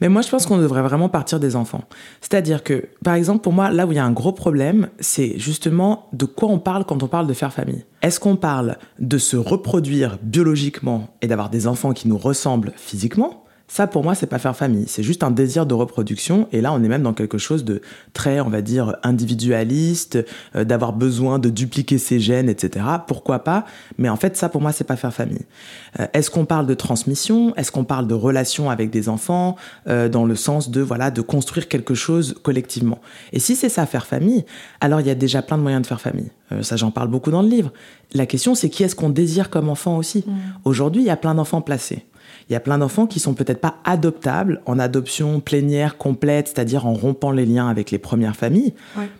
[0.00, 1.82] Mais moi, je pense qu'on devrait vraiment partir des enfants.
[2.20, 5.38] C'est-à-dire que, par exemple, pour moi, là où il y a un gros problème, c'est
[5.38, 7.84] justement de quoi on parle quand on parle de faire famille.
[8.02, 13.43] Est-ce qu'on parle de se reproduire biologiquement et d'avoir des enfants qui nous ressemblent physiquement?
[13.74, 14.84] Ça, pour moi, c'est pas faire famille.
[14.86, 16.46] C'est juste un désir de reproduction.
[16.52, 17.82] Et là, on est même dans quelque chose de
[18.12, 22.86] très, on va dire, individualiste, euh, d'avoir besoin de dupliquer ses gènes, etc.
[23.08, 23.64] Pourquoi pas?
[23.98, 25.44] Mais en fait, ça, pour moi, c'est pas faire famille.
[25.98, 27.52] Euh, est-ce qu'on parle de transmission?
[27.56, 29.56] Est-ce qu'on parle de relation avec des enfants?
[29.88, 33.00] Euh, dans le sens de, voilà, de construire quelque chose collectivement
[33.32, 34.44] Et si c'est ça, faire famille,
[34.80, 36.30] alors il y a déjà plein de moyens de faire famille.
[36.60, 37.72] ça, j'en parle beaucoup dans le livre.
[38.12, 40.22] La question, c'est qui est-ce qu'on désire comme enfant aussi?
[40.24, 40.32] Mmh.
[40.64, 42.06] Aujourd'hui, il y a plein d'enfants placés.
[42.48, 46.86] Il y a plein d'enfants qui sont peut-être pas adoptables en adoption plénière complète, c'est-à-dire
[46.86, 48.74] en rompant les liens avec les premières familles.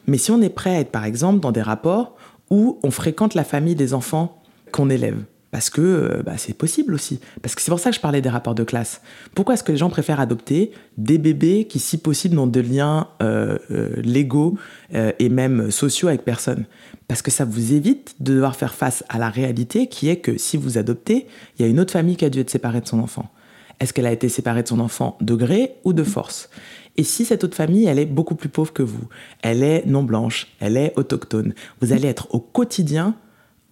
[0.07, 2.17] Mais si on est prêt à être, par exemple, dans des rapports
[2.51, 5.17] où on fréquente la famille des enfants qu'on élève,
[5.55, 7.21] parce que euh, bah, c'est possible aussi.
[7.40, 9.03] Parce que c'est pour ça que je parlais des rapports de classe.
[9.37, 13.07] Pourquoi est-ce que les gens préfèrent adopter des bébés qui, si possible, n'ont de liens
[13.23, 14.59] euh, euh, légaux
[14.93, 16.64] et même sociaux avec personne?
[17.07, 20.38] Parce que ça vous évite de devoir faire face à la réalité qui est que
[20.38, 22.88] si vous adoptez, il y a une autre famille qui a dû être séparée de
[22.88, 23.31] son enfant.
[23.79, 26.51] Est-ce qu'elle a été séparée de son enfant de gré ou de force?
[26.97, 29.07] Et si cette autre famille, elle est beaucoup plus pauvre que vous,
[29.43, 33.14] elle est non blanche, elle est autochtone, vous allez être au quotidien,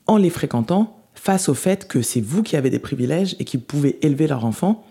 [0.06, 3.58] en les fréquentant, face au fait que c'est vous qui avez des privilèges et qui
[3.58, 4.84] pouvez élever leur enfant,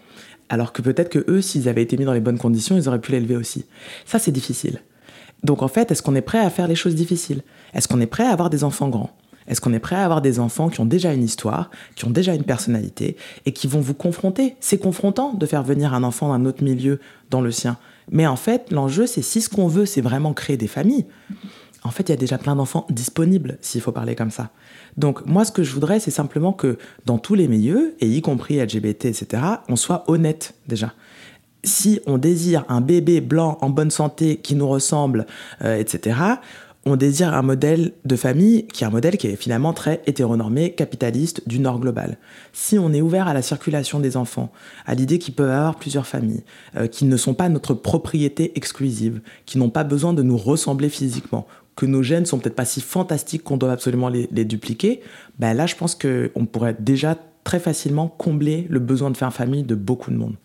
[0.50, 3.02] alors que peut-être que eux, s'ils avaient été mis dans les bonnes conditions, ils auraient
[3.02, 3.66] pu l'élever aussi.
[4.06, 4.82] Ça, c'est difficile.
[5.44, 7.42] Donc en fait, est-ce qu'on est prêt à faire les choses difficiles?
[7.74, 9.12] Est-ce qu'on est prêt à avoir des enfants grands?
[9.48, 12.12] Est-ce qu'on est prêt à avoir des enfants qui ont déjà une histoire, qui ont
[12.12, 14.56] déjà une personnalité et qui vont vous confronter?
[14.60, 17.78] C'est confrontant de faire venir un enfant d'un autre milieu dans le sien.
[18.12, 21.06] Mais en fait, l'enjeu, c'est si ce qu'on veut, c'est vraiment créer des familles.
[21.84, 24.52] En fait, il y a déjà plein d'enfants disponibles, s'il faut parler comme ça.
[24.98, 28.22] Donc moi, ce que je voudrais, c'est simplement que dans tous les milieux, et y
[28.22, 30.94] compris LGBT, etc., on soit honnête déjà.
[31.64, 35.26] Si on désire un bébé blanc en bonne santé qui nous ressemble,
[35.64, 36.16] euh, etc.,
[36.86, 40.74] on désire un modèle de famille qui est un modèle qui est finalement très hétéronormé,
[40.74, 42.18] capitaliste, du nord global.
[42.54, 44.52] Si on est ouvert à la circulation des enfants,
[44.88, 46.44] à l'idée qu'ils peuvent avoir plusieurs familles,
[46.76, 50.90] euh, qui ne sont pas notre propriété exclusive, qui n'ont pas besoin de nous ressembler
[50.90, 55.02] physiquement, que nos gènes sont peut-être pas si fantastiques qu'on doit absolument les, dupliquer,
[55.40, 59.64] ben là, je pense qu'on pourrait déjà très facilement combler le besoin de faire famille
[59.64, 60.36] de beaucoup de monde.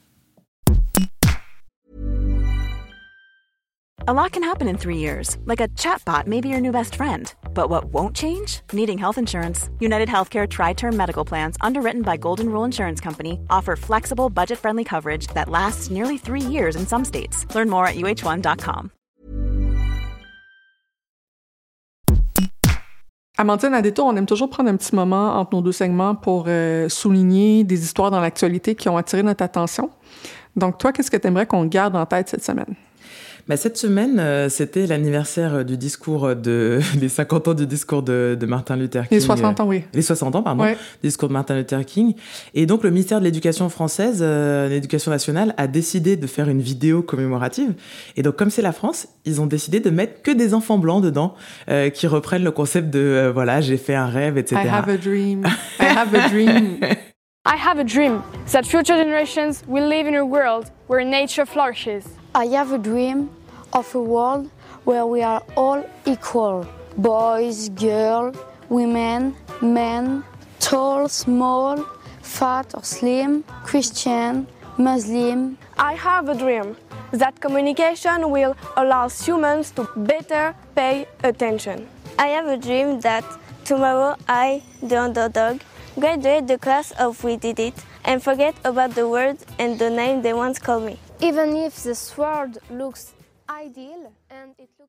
[4.08, 6.94] A lot can happen in three years, like a chatbot may be your new best
[6.94, 7.34] friend.
[7.54, 8.60] But what won't change?
[8.72, 9.68] Needing health insurance.
[9.80, 14.58] United Healthcare Tri Term Medical Plans, underwritten by Golden Rule Insurance Company, offer flexible, budget
[14.58, 17.52] friendly coverage that lasts nearly three years in some states.
[17.52, 18.92] Learn more at uh1.com.
[23.38, 26.44] Amandine, à détour, on aime toujours prendre un petit moment entre nos deux segments pour
[26.48, 29.90] euh, souligner des histoires dans l'actualité qui ont attiré notre attention.
[30.56, 32.74] Donc, toi, qu'est-ce que tu aimerais qu'on garde en tête cette semaine?
[33.48, 38.02] Bah, cette semaine, euh, c'était l'anniversaire euh, du discours de les 50 ans du discours
[38.02, 39.18] de, de Martin Luther King.
[39.18, 39.84] Les 60 ans, oui.
[39.94, 42.14] Les 60 ans, pardon, du discours de Martin Luther King.
[42.54, 46.60] Et donc le ministère de l'Éducation française, euh, l'Éducation nationale, a décidé de faire une
[46.60, 47.74] vidéo commémorative.
[48.16, 51.04] Et donc comme c'est la France, ils ont décidé de mettre que des enfants blancs
[51.04, 51.34] dedans,
[51.68, 54.60] euh, qui reprennent le concept de voilà, j'ai fait un rêve, etc.
[54.64, 55.44] I have a dream.
[55.78, 56.78] I have a dream.
[57.48, 62.02] I have a dream that future generations will live in a world where nature flourishes.
[62.36, 63.30] I have a dream
[63.72, 64.50] of a world
[64.84, 66.68] where we are all equal
[66.98, 68.36] boys, girls,
[68.68, 70.22] women, men,
[70.60, 71.82] tall, small,
[72.20, 74.46] fat or slim, Christian,
[74.76, 75.56] Muslim.
[75.78, 76.76] I have a dream
[77.10, 81.88] that communication will allow humans to better pay attention.
[82.18, 83.24] I have a dream that
[83.64, 85.62] tomorrow I, the underdog,
[85.98, 90.20] graduate the class of We Did It and forget about the word and the name
[90.20, 90.98] they once called me.
[91.20, 93.14] Even if this world looks
[93.48, 94.86] ideal and it looks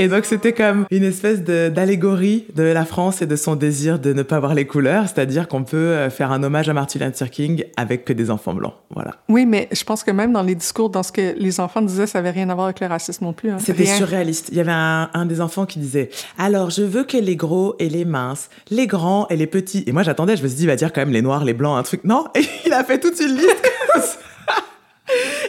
[0.00, 4.12] et donc c'était comme une espèce d'allégorie de, la France et de son désir de
[4.12, 7.28] ne pas voir les couleurs, c'est-à-dire qu'on peut euh, faire un hommage à Martin Luther
[7.28, 9.16] King avec que des enfants blancs, voilà.
[9.28, 12.06] Oui, mais je pense que même dans les discours, dans ce que les enfants disaient,
[12.06, 13.50] ça avait rien à voir avec le racisme non plus.
[13.50, 13.58] Hein.
[13.58, 14.50] C'était surréaliste.
[14.52, 17.74] Il y avait un, un, des enfants qui disait alors je veux que les gros
[17.80, 19.82] et les minces, les grands et les petits.
[19.88, 21.54] Et moi j'attendais, je me suis dit il va dire quand même les noirs, les
[21.54, 22.04] blancs, un truc.
[22.04, 23.64] Non, et il a fait toute une liste.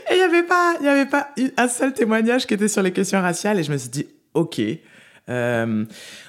[0.09, 2.81] Et il n'y avait pas, il y avait pas un seul témoignage qui était sur
[2.81, 3.59] les questions raciales.
[3.59, 4.61] Et je me suis dit, ok.
[5.29, 5.85] Euh,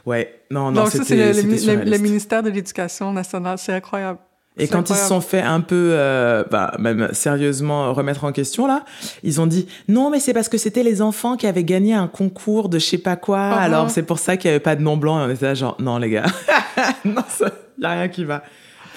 [0.07, 3.59] ouais, non, non, Donc ça, c'est le, ministère de l'Éducation nationale.
[3.59, 4.19] C'est incroyable.
[4.59, 8.67] Et quand ils se sont fait un peu, euh, bah, même sérieusement remettre en question
[8.67, 8.85] là,
[9.23, 12.09] ils ont dit non mais c'est parce que c'était les enfants qui avaient gagné un
[12.09, 13.59] concours de je sais pas quoi, uh-huh.
[13.59, 15.21] alors c'est pour ça qu'il y avait pas de nom blanc.
[15.21, 16.27] Et on était là genre non les gars,
[17.05, 18.43] non ça, y a rien qui va.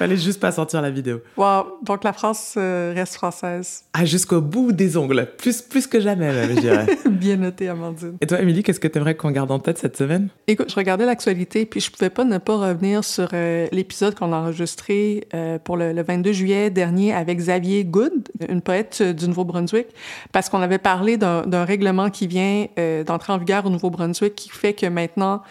[0.04, 1.22] Fallait juste pas sortir la vidéo.
[1.38, 3.86] Wow, donc la France euh, reste française.
[3.94, 5.30] Ah, jusqu'au bout des ongles.
[5.38, 6.88] Plus, plus que jamais, même, je dirais.
[7.10, 8.18] Bien noté, Amandine.
[8.20, 10.28] Et toi, Émilie, qu'est-ce que tu aimerais qu'on garde en tête cette semaine?
[10.48, 14.34] Écoute, je regardais l'actualité, puis je pouvais pas ne pas revenir sur euh, l'épisode qu'on
[14.34, 19.88] a enregistré euh, pour le, 22 juillet dernier avec Xavier Good, une poète du Nouveau-Brunswick,
[20.34, 22.68] parce qu'on avait parlé d'un règlement qui vient
[23.08, 25.44] d'entrer en vigueur au Nouveau-Brunswick qui fait que maintenant,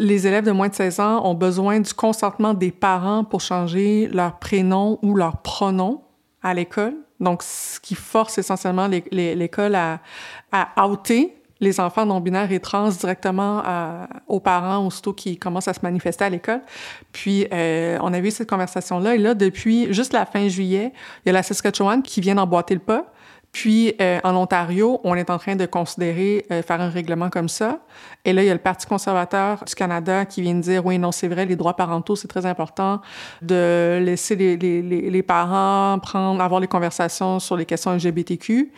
[0.00, 4.08] les élèves de moins de 16 ans ont besoin du consentement des parents pour changer
[4.08, 6.02] leur prénom ou leur pronom
[6.42, 6.94] à l'école.
[7.20, 10.00] Donc, ce qui force essentiellement l'école à,
[10.52, 13.62] à outer les enfants non-binaires et trans directement
[14.26, 16.62] aux parents aussitôt qui commencent à se manifester à l'école.
[17.12, 19.14] Puis, euh, on a eu cette conversation-là.
[19.14, 20.92] Et là, depuis juste la fin juillet,
[21.24, 23.12] il y a la Saskatchewan qui vient d'emboîter le pas.
[23.52, 27.48] Puis, euh, en Ontario, on est en train de considérer euh, faire un règlement comme
[27.48, 27.80] ça.
[28.24, 30.98] Et là, il y a le Parti conservateur du Canada qui vient de dire, oui,
[30.98, 33.00] non, c'est vrai, les droits parentaux, c'est très important
[33.42, 38.72] de laisser les, les, les, parents prendre, avoir les conversations sur les questions LGBTQ.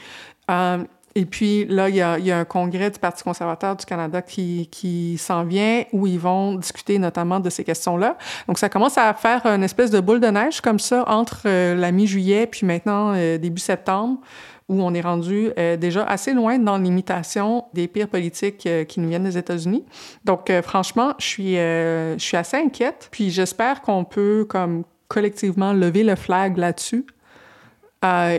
[0.50, 0.78] Euh,
[1.14, 3.84] et puis là, il y, a, il y, a, un congrès du Parti conservateur du
[3.84, 8.16] Canada qui, qui s'en vient où ils vont discuter notamment de ces questions-là.
[8.48, 11.92] Donc ça commence à faire une espèce de boule de neige comme ça entre la
[11.92, 14.20] mi-juillet puis maintenant début septembre
[14.68, 19.00] où on est rendu euh, déjà assez loin dans l'imitation des pires politiques euh, qui
[19.00, 19.84] nous viennent des États-Unis.
[20.24, 23.08] Donc, euh, franchement, je suis, je suis assez inquiète.
[23.10, 27.06] Puis j'espère qu'on peut, comme collectivement, lever le flag là-dessus.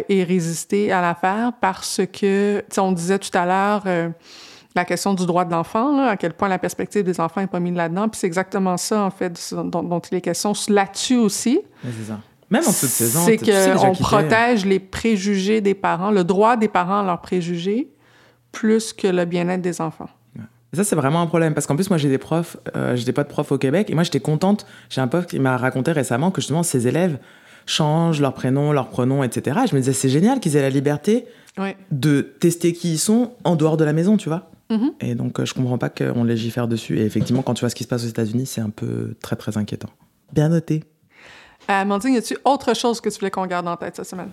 [0.10, 4.12] et résister à l'affaire parce que, on disait tout à l'heure,
[4.76, 7.62] la question du droit de l'enfant, à quel point la perspective des enfants n'est pas
[7.62, 8.10] mise là-dedans.
[8.10, 11.62] Puis c'est exactement ça, en fait, dont, dont il est question là-dessus aussi.
[11.82, 12.20] c'est ça.
[12.50, 13.22] Même en toute saison.
[13.26, 17.90] C'est qu'on protège les préjugés des parents, le droit des parents à leurs préjugés,
[18.52, 20.10] plus que le bien-être des enfants.
[20.74, 23.24] ça, c'est vraiment un problème parce qu'en plus, moi, j'ai des profs, euh, j'ai pas
[23.24, 24.66] de profs au Québec et moi, j'étais contente.
[24.90, 27.18] J'ai un prof qui m'a raconté récemment que justement, ses élèves
[27.66, 29.62] changent leur prénom, leur pronom, etc.
[29.70, 31.26] je me disais, c'est génial qu'ils aient la liberté
[31.92, 34.50] de tester qui ils sont en dehors de la maison, tu vois.
[34.70, 34.92] Mm-hmm.
[35.02, 36.98] Et donc, euh, je comprends pas qu'on légifère dessus.
[37.00, 39.36] Et effectivement, quand tu vois ce qui se passe aux États-Unis, c'est un peu très,
[39.36, 39.90] très inquiétant.
[40.32, 40.84] Bien noté.
[41.70, 44.30] Euh, Amandine, y a-tu autre chose que tu voulais qu'on garde en tête cette semaine?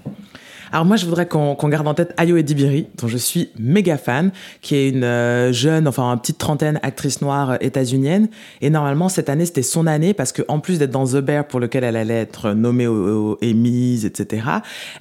[0.73, 4.31] Alors moi, je voudrais qu'on garde en tête Ayo Edibiri, dont je suis méga fan,
[4.61, 8.29] qui est une euh, jeune, enfin une petite trentaine, actrice noire euh, états-unienne.
[8.61, 11.59] Et normalement, cette année, c'était son année parce qu'en plus d'être dans The Bear, pour
[11.59, 14.47] lequel elle allait être nommée aux, Emmys, etc.,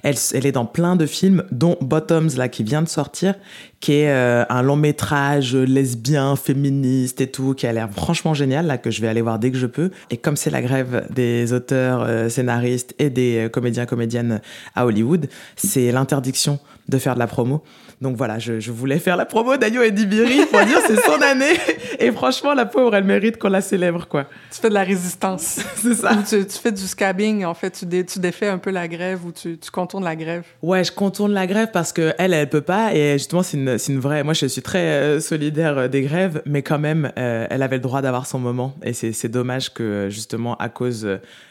[0.02, 3.34] elle, elle est dans plein de films, dont Bottoms, là, qui vient de sortir,
[3.80, 8.66] qui est euh, un long métrage lesbien, féministe et tout, qui a l'air franchement génial,
[8.66, 9.90] là, que je vais aller voir dès que je peux.
[10.10, 14.42] Et comme c'est la grève des auteurs, euh, scénaristes et des euh, comédiens, comédiennes
[14.74, 17.62] à Hollywood, c'est l'interdiction de faire de la promo.
[18.00, 21.52] Donc voilà, je, voulais faire la promo d'Ayo et Dibiri pour dire c'est son année.
[21.98, 24.24] Et franchement, la pauvre, elle mérite qu'on la célèbre, quoi.
[24.50, 25.60] Tu fais de la résistance.
[25.76, 26.16] c'est ça.
[26.26, 27.70] Tu, fais du scabbing, en fait.
[27.72, 30.44] Tu, tu défais un peu la grève ou tu, tu, contournes la grève.
[30.62, 32.94] Ouais, je contourne la grève parce que elle, elle peut pas.
[32.94, 34.24] Et justement, c'est une, une, vraie.
[34.24, 37.76] Moi, je suis très euh, solidaire euh, des grèves, mais quand même, euh, elle avait
[37.76, 38.74] le droit d'avoir son moment.
[38.82, 41.06] Et c'est dommage que, justement, à cause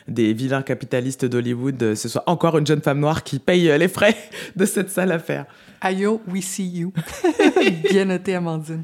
[0.07, 4.15] des vilains capitalistes d'Hollywood, ce soit encore une jeune femme noire qui paye les frais
[4.55, 5.45] de cette sale affaire.
[5.81, 6.91] Ayo, we see you.
[7.89, 8.83] Bien noté, Amandine.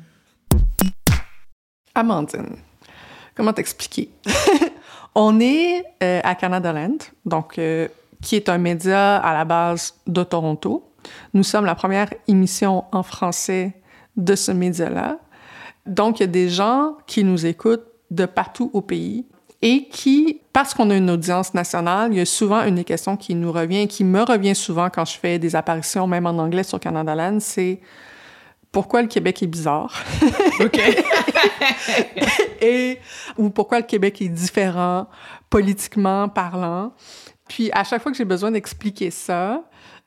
[1.93, 2.55] Amandine,
[3.35, 4.09] comment t'expliquer?
[5.15, 7.89] On est euh, à Canada Land, donc, euh,
[8.21, 10.89] qui est un média à la base de Toronto.
[11.33, 13.73] Nous sommes la première émission en français
[14.15, 15.19] de ce média-là.
[15.85, 19.25] Donc, il y a des gens qui nous écoutent de partout au pays
[19.61, 23.17] et qui, parce qu'on a une audience nationale, il y a souvent une des questions
[23.17, 26.63] qui nous revient, qui me revient souvent quand je fais des apparitions, même en anglais
[26.63, 27.79] sur Canada Land, c'est
[28.71, 30.03] pourquoi le Québec est bizarre?
[30.59, 30.79] OK.
[32.61, 32.99] et,
[33.37, 35.07] ou pourquoi le Québec est différent
[35.49, 36.91] politiquement parlant.
[37.47, 39.63] Puis à chaque fois que j'ai besoin d'expliquer ça,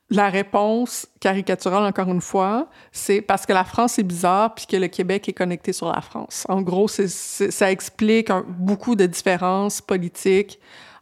[0.09, 4.77] la réponse caricaturale, encore une fois, c'est parce que la France est bizarre puis que
[4.77, 6.45] le Québec est connecté sur la France.
[6.49, 10.59] En gros, ça explique beaucoup de différences politiques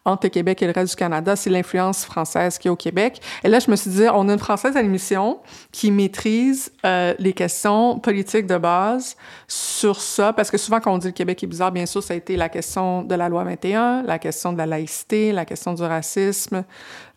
[0.08, 3.20] entre le Québec et le reste du Canada, c'est l'influence française qui est au Québec.
[3.44, 5.40] Et là, je me suis dit, on a une Française à l'émission
[5.72, 9.18] qui maîtrise euh, les questions politiques de base
[9.48, 12.14] sur ça, parce que souvent, quand on dit le Québec est bizarre, bien sûr, ça
[12.14, 15.74] a été la question de la loi 21, la question de la laïcité, la question
[15.74, 16.64] du racisme,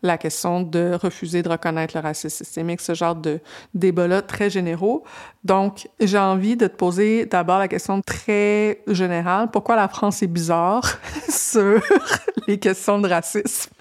[0.03, 3.39] la question de refuser de reconnaître le racisme systémique, ce genre de
[3.73, 5.03] débats-là très généraux.
[5.43, 9.49] Donc, j'ai envie de te poser d'abord la question très générale.
[9.51, 11.81] Pourquoi la France est bizarre sur
[12.47, 13.71] les questions de racisme?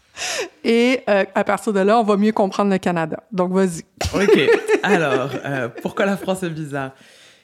[0.64, 3.22] Et euh, à partir de là, on va mieux comprendre le Canada.
[3.32, 3.82] Donc, vas-y.
[4.14, 4.50] OK.
[4.82, 6.92] Alors, euh, pourquoi la France est bizarre?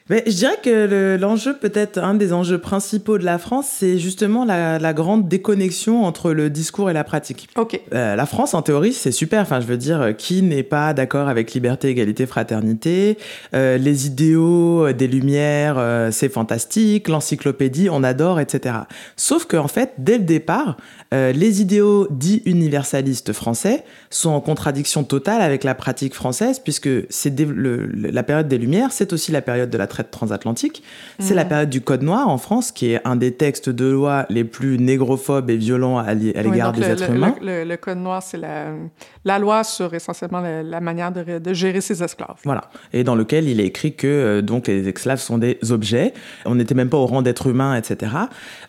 [0.09, 4.45] Mais je dirais que l'enjeu, peut-être un des enjeux principaux de la France, c'est justement
[4.45, 7.49] la, la, grande déconnexion entre le discours et la pratique.
[7.55, 7.79] Ok.
[7.93, 9.41] Euh, la France, en théorie, c'est super.
[9.41, 13.17] Enfin, je veux dire, qui n'est pas d'accord avec liberté, égalité, fraternité
[13.53, 17.07] euh, Les idéaux des Lumières, euh, c'est fantastique.
[17.09, 18.75] L'encyclopédie, on adore, etc.
[19.15, 20.77] Sauf qu'en fait, dès le départ,
[21.13, 26.89] euh, les idéaux dits universalistes français sont en contradiction totale avec la pratique française, puisque
[27.09, 30.83] c'est la période des Lumières, c'est aussi la période de la traite transatlantique.
[31.19, 34.25] C'est la période du Code noir en France, qui est un des textes de loi
[34.29, 37.35] les plus négrophobes et violents à l'égard des êtres humains.
[37.41, 38.67] Le, Code noir, c'est la,
[39.25, 42.37] la, loi sur essentiellement la, manière de, de, gérer ses esclaves.
[42.43, 42.69] Voilà.
[42.93, 46.13] Et dans lequel il est écrit que euh, donc les esclaves sont des objets.
[46.45, 48.11] On n'était même pas au rang d'être humain, etc.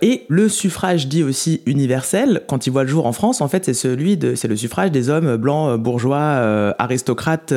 [0.01, 3.65] Et le suffrage dit aussi universel, quand il voit le jour en France, en fait,
[3.65, 7.53] c'est celui de, c'est le suffrage des hommes blancs, bourgeois, euh, aristocrates,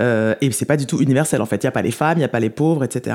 [0.00, 1.40] euh, et c'est pas du tout universel.
[1.40, 3.13] En fait, il y a pas les femmes, il y a pas les pauvres, etc.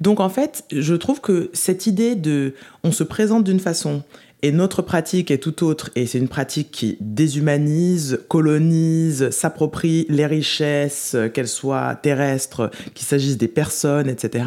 [0.00, 4.02] Donc en fait, je trouve que cette idée de, on se présente d'une façon
[4.44, 10.26] et notre pratique est tout autre, et c'est une pratique qui déshumanise, colonise, s'approprie les
[10.26, 14.44] richesses, qu'elles soient terrestres, qu'il s'agisse des personnes, etc.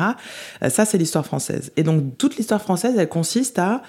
[0.62, 1.72] Euh, ça, c'est l'histoire française.
[1.78, 3.82] Et donc, toute l'histoire française, elle consiste à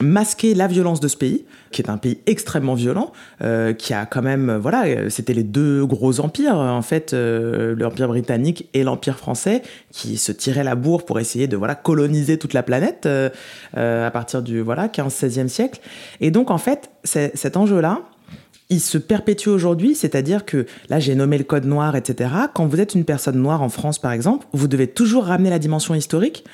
[0.00, 4.06] masquer la violence de ce pays, qui est un pays extrêmement violent, euh, qui a
[4.06, 9.16] quand même, voilà, c'était les deux gros empires, en fait, euh, l'empire britannique et l'empire
[9.16, 13.30] français, qui se tiraient la bourre pour essayer de voilà coloniser toute la planète euh,
[13.74, 15.80] à partir du voilà 15-16e siècle.
[16.20, 18.02] Et donc en fait, cet enjeu-là,
[18.68, 22.30] il se perpétue aujourd'hui, c'est-à-dire que là j'ai nommé le code noir, etc.
[22.52, 25.58] Quand vous êtes une personne noire en France, par exemple, vous devez toujours ramener la
[25.58, 26.44] dimension historique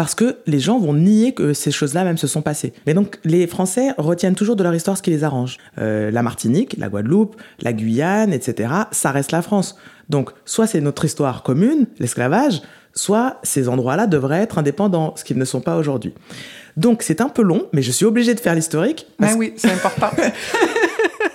[0.00, 2.72] parce que les gens vont nier que ces choses-là même se sont passées.
[2.86, 5.58] Mais donc les Français retiennent toujours de leur histoire ce qui les arrange.
[5.76, 9.76] Euh, la Martinique, la Guadeloupe, la Guyane, etc., ça reste la France.
[10.08, 12.62] Donc soit c'est notre histoire commune, l'esclavage,
[12.94, 16.14] soit ces endroits-là devraient être indépendants, ce qu'ils ne sont pas aujourd'hui.
[16.78, 19.06] Donc c'est un peu long, mais je suis obligée de faire l'historique.
[19.18, 20.08] Ben oui, c'est important.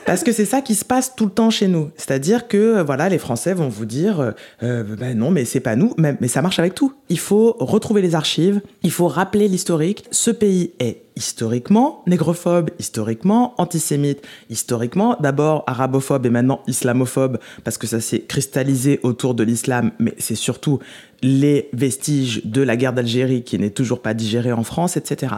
[0.06, 1.90] Parce que c'est ça qui se passe tout le temps chez nous.
[1.98, 5.76] C'est-à-dire que voilà, les Français vont vous dire euh, euh ben non, mais c'est pas
[5.76, 6.94] nous, mais, mais ça marche avec tout.
[7.10, 10.06] Il faut retrouver les archives, il faut rappeler l'historique.
[10.12, 17.88] Ce pays est historiquement négrophobe, historiquement antisémite, historiquement d'abord arabophobe et maintenant islamophobe parce que
[17.88, 20.80] ça s'est cristallisé autour de l'islam, mais c'est surtout
[21.24, 25.36] les vestiges de la guerre d'Algérie qui n'est toujours pas digérée en France, etc.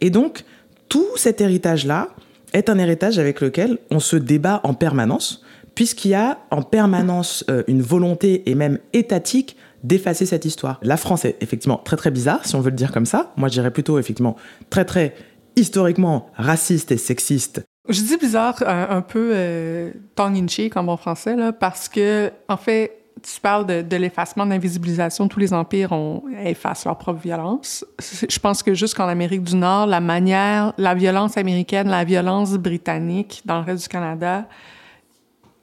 [0.00, 0.44] Et donc,
[0.88, 2.08] tout cet héritage-là,
[2.52, 5.42] est un héritage avec lequel on se débat en permanence,
[5.74, 10.78] puisqu'il y a en permanence euh, une volonté et même étatique d'effacer cette histoire.
[10.82, 13.32] La France est effectivement très très bizarre, si on veut le dire comme ça.
[13.36, 14.36] Moi, je dirais plutôt effectivement
[14.68, 15.14] très très
[15.56, 17.62] historiquement raciste et sexiste.
[17.88, 22.30] Je dis bizarre un, peu euh, tongue in cheek en bon français, là, parce que,
[22.48, 25.28] en fait, tu parles de, l'effacement, de l'invisibilisation.
[25.28, 27.84] Tous les empires ont, effacent leur propre violence.
[27.98, 33.42] Je pense que jusqu'en Amérique du Nord, la manière, la violence américaine, la violence britannique
[33.44, 34.46] dans le reste du Canada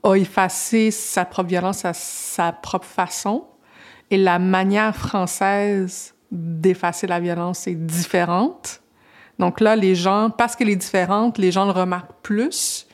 [0.03, 3.45] a effacé sa propre violence à sa propre façon.
[4.09, 8.81] Et la manière française d'effacer la violence est différente.
[9.39, 12.87] Donc là, les gens, parce qu'elle est différente, les gens le remarquent plus.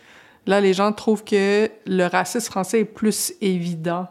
[0.45, 4.07] Là, les gens trouvent que le racisme français est plus évident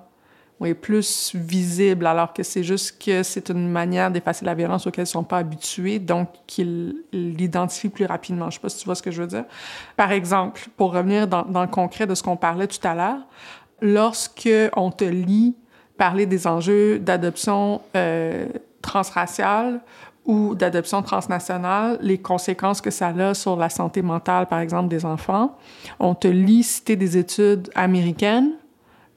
[0.65, 5.05] est plus visible, alors que c'est juste que c'est une manière d'effacer la violence auquel
[5.05, 8.51] ils sont pas habitués, donc qu'ils l'identifient plus rapidement.
[8.51, 9.45] Je sais pas si tu vois ce que je veux dire.
[9.97, 13.21] Par exemple, pour revenir dans, dans le concret de ce qu'on parlait tout à l'heure,
[13.81, 15.55] lorsque on te lit
[15.99, 18.47] parler des enjeux d'adoption euh,
[18.81, 19.81] transraciale
[20.25, 25.05] ou d'adoption transnationale, les conséquences que ça a sur la santé mentale, par exemple, des
[25.05, 25.57] enfants.
[25.99, 28.53] On te lit citer des études américaines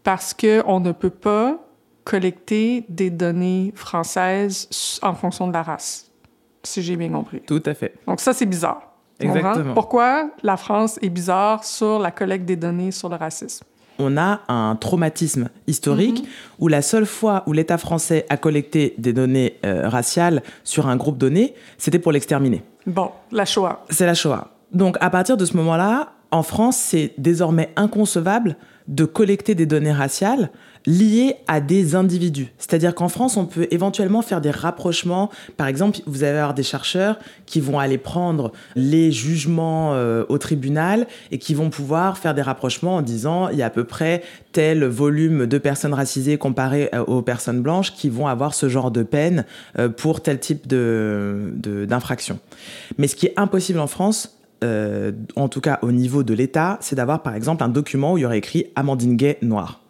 [0.05, 1.57] parce qu'on ne peut pas
[2.05, 4.69] collecter des données françaises
[5.01, 6.11] en fonction de la race,
[6.63, 7.41] si j'ai bien compris.
[7.41, 7.95] Tout à fait.
[8.07, 8.93] Donc ça, c'est bizarre.
[9.19, 9.73] Exactement.
[9.73, 13.65] Pourquoi la France est bizarre sur la collecte des données sur le racisme?
[13.97, 16.27] on a un traumatisme historique mhm.
[16.59, 20.97] où la seule fois où l'État français a collecté des données euh, raciales sur un
[20.97, 22.61] groupe donné, c'était pour l'exterminer.
[22.85, 23.85] Bon, la Shoah.
[23.89, 24.49] C'est la Shoah.
[24.73, 28.57] Donc à partir de ce moment-là, en France, c'est désormais inconcevable
[28.89, 30.49] de collecter des données raciales
[30.85, 32.51] liées à des individus.
[32.57, 35.31] C'est-à-dire qu'en France, on peut éventuellement faire des rapprochements.
[35.55, 40.37] Par exemple, vous allez avoir des chercheurs qui vont aller prendre les jugements euh, au
[40.37, 43.85] tribunal et qui vont pouvoir faire des rapprochements en disant il y a à peu
[43.85, 44.21] près
[44.51, 48.91] tel volume de personnes racisées comparé euh, aux personnes blanches qui vont avoir ce genre
[48.91, 49.45] de peine
[49.79, 52.39] euh, pour tel type d'infraction.
[52.97, 56.77] Mais ce qui est impossible en France, euh, en tout cas au niveau de l'État,
[56.81, 59.81] c'est d'avoir par exemple un document où il y aurait écrit Amandine Gay noire.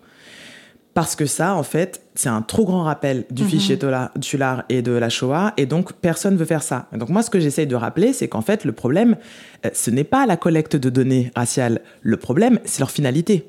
[0.94, 3.50] Parce que ça, en fait, c'est un trop grand rappel du mhm.
[3.50, 3.80] fichier
[4.22, 6.88] Tular et de la Shoah, et donc personne ne veut faire ça.
[6.94, 9.18] donc moi, ce que j'essaye de rappeler, c'est qu'en fait, le problème,
[9.66, 11.82] euh, ce n'est pas la collecte de données raciales.
[12.02, 13.46] Le problème, c'est leur finalité.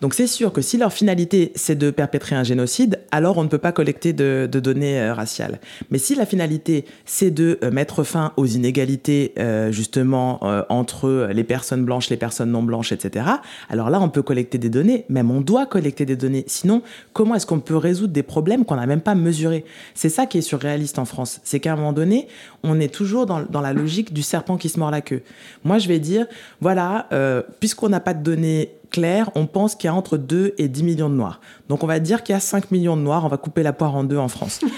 [0.00, 3.48] Donc c'est sûr que si leur finalité c'est de perpétrer un génocide, alors on ne
[3.48, 5.60] peut pas collecter de, données euh, raciales.
[5.90, 11.44] Mais si la finalité c'est de euh, mettre fin aux inégalités euh, justement entre les
[11.44, 13.26] personnes blanches, les personnes non blanches, etc.,
[13.68, 16.44] alors là on peut collecter des données, même on doit collecter des données.
[16.46, 19.64] Sinon, comment est-ce qu'on peut résoudre des problèmes qu'on n'a même pas mesurés.
[19.94, 21.40] C'est ça qui est surréaliste en France.
[21.44, 22.28] C'est qu'à un moment donné,
[22.62, 25.22] on est toujours dans, dans, la logique du serpent qui se mord la queue.
[25.64, 26.26] Moi, je vais dire,
[26.60, 30.54] voilà, euh, puisqu'on n'a pas de données claires, on pense qu'il y a entre 2
[30.58, 31.40] et 10 millions de noirs.
[31.68, 33.72] Donc on va dire qu'il y a 5 millions de noirs, on va couper la
[33.72, 34.60] poire en deux en France.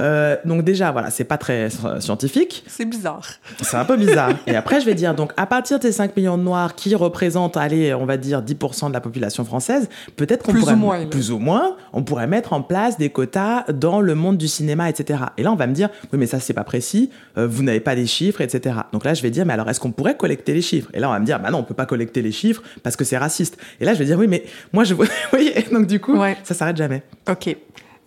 [0.00, 2.64] Euh, donc déjà, voilà, c'est pas très euh, scientifique.
[2.66, 3.24] C'est bizarre.
[3.60, 4.32] C'est un peu bizarre.
[4.48, 6.96] Et après, je vais dire, donc à partir de ces 5 millions de noirs qui
[6.96, 10.72] représentent, allez, on va dire 10% de la population française, peut-être qu'on pourrait...
[10.72, 14.36] Ou moins, plus ou moins, on pourrait mettre en place des quotas dans le monde
[14.36, 15.20] du cinéma, etc.
[15.38, 17.80] Et là, on va me dire, oui, mais ça, c'est pas précis, euh, vous n'avez
[17.80, 18.76] pas des chiffres, etc.
[18.92, 20.90] Donc là, je vais dire, mais alors, est-ce qu'on pourrait collecter les chiffres?
[20.92, 22.96] Et là, on va me dire, bah non, on peut pas collecter les chiffres parce
[22.96, 23.53] que c'est raciste.
[23.80, 24.94] Et là, je vais dire, oui, mais moi, je...
[25.32, 27.02] oui, donc du coup, ça s'arrête jamais.
[27.28, 27.56] OK.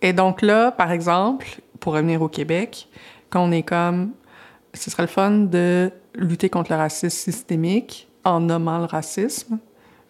[0.02, 1.48] Et donc là, par exemple,
[1.80, 2.88] pour revenir au Québec,
[3.30, 4.12] quand on est comme,
[4.74, 9.60] ce serait le fun de lutter contre le racisme systémique en nommant le racisme.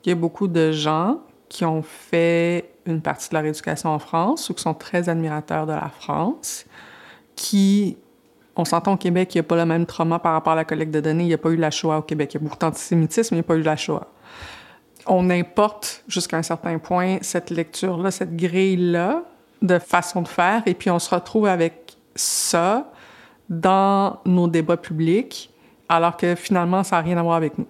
[0.03, 1.19] Il y a beaucoup de gens
[1.49, 5.65] qui ont fait une partie de leur éducation en France ou qui sont très admirateurs
[5.65, 6.65] de la France,
[7.35, 7.97] qui,
[8.55, 10.65] on s'entend au Québec, il n'y a pas le même trauma par rapport à la
[10.65, 12.33] collecte de données, il n'y a pas eu la Shoah au Québec.
[12.33, 14.07] Il y a beaucoup d'antisémitisme, il n'y a pas eu la Shoah.
[15.07, 19.23] On importe jusqu'à un certain point cette lecture-là, cette grille-là
[19.61, 22.91] de façon de faire, et puis on se retrouve avec ça
[23.49, 25.49] dans nos débats publics,
[25.89, 27.67] alors que finalement, ça n'a rien à voir avec nous.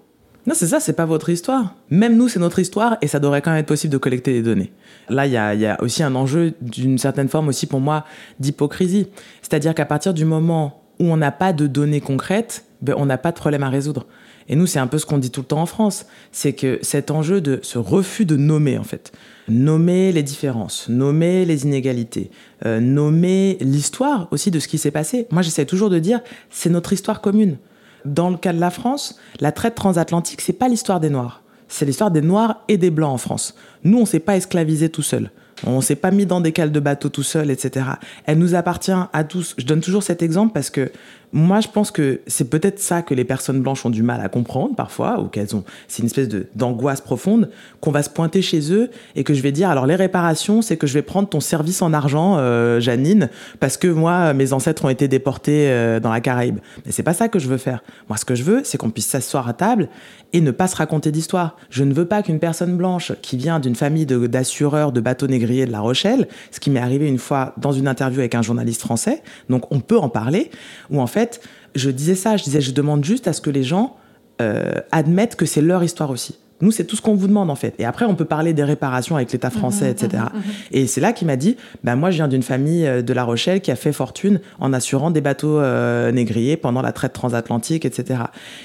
[0.48, 1.76] Non, c'est ça, c'est pas votre histoire.
[1.90, 4.42] Même nous, c'est notre histoire et ça devrait quand même être possible de collecter les
[4.42, 4.72] données.
[5.10, 8.06] Là, il y a, aussi un enjeu d'une certaine forme aussi pour moi
[8.40, 9.08] d'hypocrisie.
[9.42, 13.18] C'est-à-dire qu'à partir du moment où on n'a pas de données concrètes, ben, on n'a
[13.18, 14.06] pas de problème à résoudre.
[14.50, 16.06] Et nous, c'est un peu ce qu'on dit tout le temps en France.
[16.32, 19.12] C'est que cet enjeu de ce refus de nommer, en fait,
[19.50, 22.32] nommer les différences, nommer les inégalités,
[22.66, 25.28] euh, nommer l'histoire aussi de ce qui s'est passé.
[25.32, 27.58] Moi, j'essaie toujours de dire, c'est notre histoire commune.
[28.06, 31.44] Dans le cas de la France, la traite transatlantique, c'est pas l'histoire des Noirs.
[31.68, 33.56] C'est l'histoire des Noirs et des Blancs en France.
[33.84, 35.32] Nous, on s'est pas esclavisés tout seuls.
[35.66, 37.86] On s'est pas mis dans des cales de bateau tout seul, etc.
[38.26, 39.56] Elle nous appartient à tous.
[39.58, 40.92] Je donne toujours cet exemple parce que
[41.34, 44.30] moi, je pense que c'est peut-être ça que les personnes blanches ont du mal à
[44.30, 47.50] comprendre parfois, ou qu'elles ont, c'est une espèce de, d'angoisse profonde,
[47.82, 50.78] qu'on va se pointer chez eux et que je vais dire, alors les réparations, c'est
[50.78, 54.86] que je vais prendre ton service en argent, euh, Janine, parce que moi, mes ancêtres
[54.86, 56.60] ont été déportés euh, dans la Caraïbe.
[56.86, 57.84] Mais c'est pas ça que je veux faire.
[58.08, 59.90] Moi, ce que je veux, c'est qu'on puisse s'asseoir à table
[60.34, 61.58] et ne pas se raconter d'histoire.
[61.70, 65.66] Je ne veux pas qu'une personne blanche qui vient d'une famille d'assureurs de bateaux négriers
[65.66, 68.82] de La Rochelle, ce qui m'est arrivé une fois dans une interview avec un journaliste
[68.82, 70.52] français, donc on peut en parler,
[70.90, 71.42] ou en fait, fait,
[71.76, 73.96] je disais ça, je disais, je demande juste à ce que les gens
[74.42, 76.36] euh, admettent que c'est leur histoire aussi.
[76.60, 77.76] Nous, c'est tout ce qu'on vous demande en fait.
[77.78, 80.24] Et après, on peut parler des réparations avec l'État français, mhm, etc.
[80.34, 80.44] Mhm, mhm.
[80.72, 83.24] Et c'est là qu'il m'a dit, ben moi, je viens d'une famille euh, de La
[83.24, 87.86] Rochelle qui a fait fortune en assurant des bateaux euh, négriers pendant la traite transatlantique,
[87.86, 88.22] etc.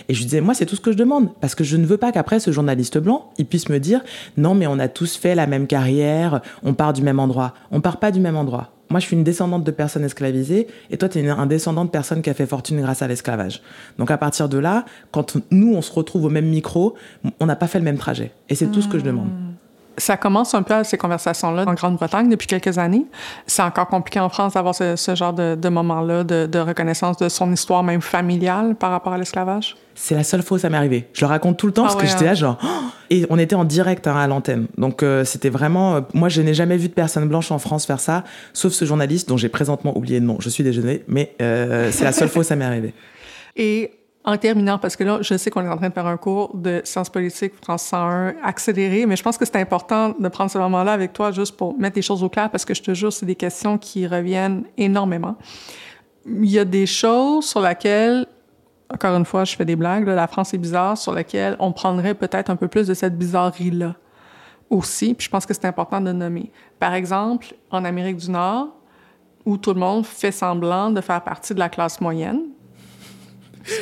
[0.08, 1.84] Et je lui disais, moi, c'est tout ce que je demande, parce que je ne
[1.84, 4.00] veux pas qu'après ce journaliste blanc, il puisse me dire,
[4.38, 7.52] non, mais on a tous fait la même carrière, on part du même endroit.
[7.70, 8.70] On part pas du même endroit.
[8.92, 11.90] Moi, je suis une descendante de personnes esclavisées, et toi, tu es un descendant de
[11.90, 13.62] personne qui a fait fortune grâce à l'esclavage.
[13.96, 16.94] Donc, à partir de là, quand nous, on se retrouve au même micro,
[17.40, 18.32] on n'a pas fait le même trajet.
[18.50, 19.30] Et c'est tout ce que je demande.
[19.96, 23.06] Ça commence un peu ces conversations-là en Grande-Bretagne depuis quelques années.
[23.46, 27.28] C'est encore compliqué en France d'avoir ce, genre de, de moment-là de, de, reconnaissance de
[27.28, 29.76] son histoire même familiale par rapport à l'esclavage?
[29.94, 31.08] C'est la seule fois où ça m'est arrivé.
[31.12, 32.34] Je le raconte tout le temps ah parce que j'étais là hein.
[32.34, 32.58] genre...
[32.62, 32.66] Oh
[33.10, 34.66] et on était en direct hein, à l'antenne.
[34.78, 35.96] Donc euh, c'était vraiment...
[35.96, 38.84] Euh, moi, je n'ai jamais vu de personne blanche en France faire ça, sauf ce
[38.84, 40.38] journaliste dont j'ai présentement oublié le nom.
[40.40, 42.94] Je suis déjeuné, mais euh, c'est la seule fois où ça m'est arrivé.
[43.56, 43.92] Et
[44.24, 46.56] en terminant, parce que là, je sais qu'on est en train de faire un cours
[46.56, 50.58] de sciences politiques France 101 accéléré, mais je pense que c'est important de prendre ce
[50.58, 53.12] moment-là avec toi juste pour mettre les choses au clair, parce que je te jure,
[53.12, 55.36] c'est des questions qui reviennent énormément.
[56.24, 58.26] Il y a des choses sur lesquelles,
[58.92, 62.14] encore une fois, je fais des blagues, la France est bizarre, sur lesquelles on prendrait
[62.14, 63.96] peut-être un peu plus de cette bizarrerie-là
[64.70, 66.52] aussi, puis je pense que c'est important de nommer.
[66.78, 68.68] Par exemple, en Amérique du Nord,
[69.44, 72.42] où tout le monde fait semblant de faire partie de la classe moyenne,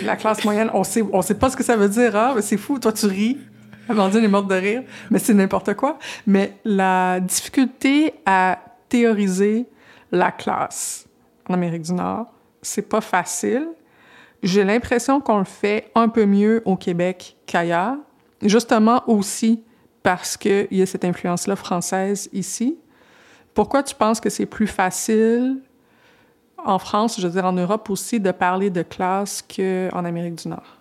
[0.05, 2.17] la classe moyenne, on sait, on sait pas ce que ça veut dire.
[2.17, 2.35] Hein?
[2.41, 3.39] C'est fou, toi tu ris.
[3.89, 5.99] Amandine est morte de rire, mais c'est n'importe quoi.
[6.27, 8.59] Mais la difficulté à
[8.89, 9.67] théoriser
[10.13, 11.07] la classe
[11.49, 13.67] en Amérique du Nord, c'est pas facile.
[14.43, 17.97] J'ai l'impression qu'on le fait un peu mieux au Québec qu'ailleurs,
[18.43, 19.65] justement aussi
[20.03, 22.79] parce qu'il y a cette influence-là française ici.
[23.55, 25.61] Pourquoi tu penses que c'est plus facile
[26.65, 30.49] en France, je veux dire en Europe aussi, de parler de classe qu'en Amérique du
[30.49, 30.77] Nord?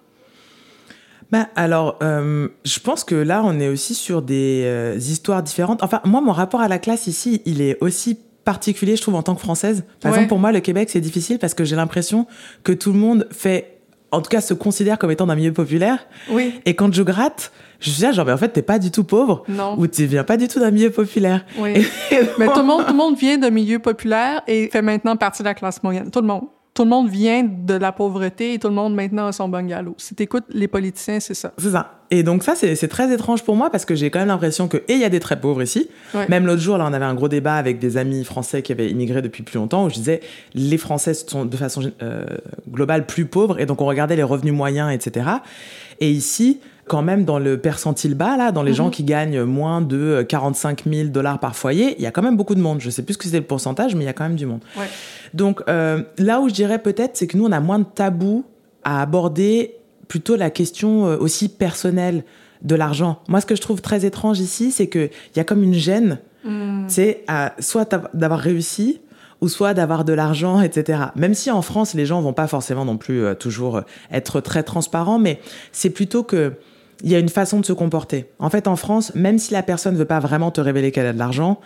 [1.31, 5.83] Ben, alors, euh, je pense que là, on est aussi sur des euh, histoires différentes.
[5.83, 9.21] Enfin, moi, mon rapport à la classe ici, il est aussi particulier, je trouve, en
[9.21, 9.83] tant que française.
[10.01, 12.25] Par exemple, pour moi, le Québec, c'est difficile parce que j'ai l'impression
[12.63, 13.79] que tout le monde fait
[14.11, 15.99] en tout cas, se considèrent comme étant d'un milieu populaire.
[16.29, 16.59] Oui.
[16.65, 19.03] Et quand je gratte, je suis là, genre, mais en fait, t'es pas du tout
[19.03, 19.43] pauvre.
[19.47, 19.75] Non.
[19.77, 21.45] Ou tu viens pas du tout d'un milieu populaire.
[21.57, 21.71] Oui.
[22.11, 25.15] Et- Mais tout le, monde, tout le monde vient d'un milieu populaire et fait maintenant
[25.15, 26.11] partie de la classe moyenne.
[26.11, 26.43] Tout le monde.
[26.75, 29.95] Tout le monde vient de la pauvreté et tout le monde maintenant a son bungalow.
[29.97, 31.51] Si t'écoutes les politiciens, c'est ça.
[31.57, 31.95] C'est ça.
[32.11, 34.67] Et donc ça, c'est c'est très étrange pour moi parce que j'ai quand même l'impression
[34.69, 35.89] que, et il y a des très pauvres ici.
[36.13, 36.27] Ouais.
[36.29, 38.89] Même l'autre jour, là, on avait un gros débat avec des amis français qui avaient
[38.89, 40.21] immigré depuis plus longtemps où je disais,
[40.53, 42.23] les Français sont de façon euh,
[42.69, 45.27] globale plus pauvres et donc on regardait les revenus moyens, etc.
[45.99, 46.59] Et ici,
[46.89, 50.83] quand même dans le percentile bas, là, dans les gens qui gagnent moins de 45
[50.85, 52.81] 000 dollars par foyer, il y a quand même beaucoup de monde.
[52.81, 54.45] Je sais plus ce que c'était le pourcentage, mais il y a quand même du
[54.45, 54.59] monde.
[54.77, 54.87] Ouais.
[55.33, 58.43] Donc euh, là où je dirais peut-être, c'est que nous, on a moins de tabous
[58.83, 59.75] à aborder
[60.09, 62.23] plutôt la question euh, aussi personnelle
[62.63, 63.19] de l'argent.
[63.29, 66.19] Moi, ce que je trouve très étrange ici, c'est qu'il y a comme une gêne,
[66.87, 67.23] c'est
[67.59, 69.01] soit d'av- d'avoir réussi
[69.41, 70.99] ou soit d'avoir de l'argent, etc.
[71.15, 73.81] Même si en France, les gens vont pas forcément non plus euh, toujours euh,
[74.11, 75.39] être très transparents, mais
[75.71, 76.53] c'est plutôt que
[77.03, 78.25] il y a une façon de se comporter.
[78.39, 81.13] En fait, en France, même si la personne veut pas vraiment te révéler qu'elle a
[81.13, 81.59] de l'argent,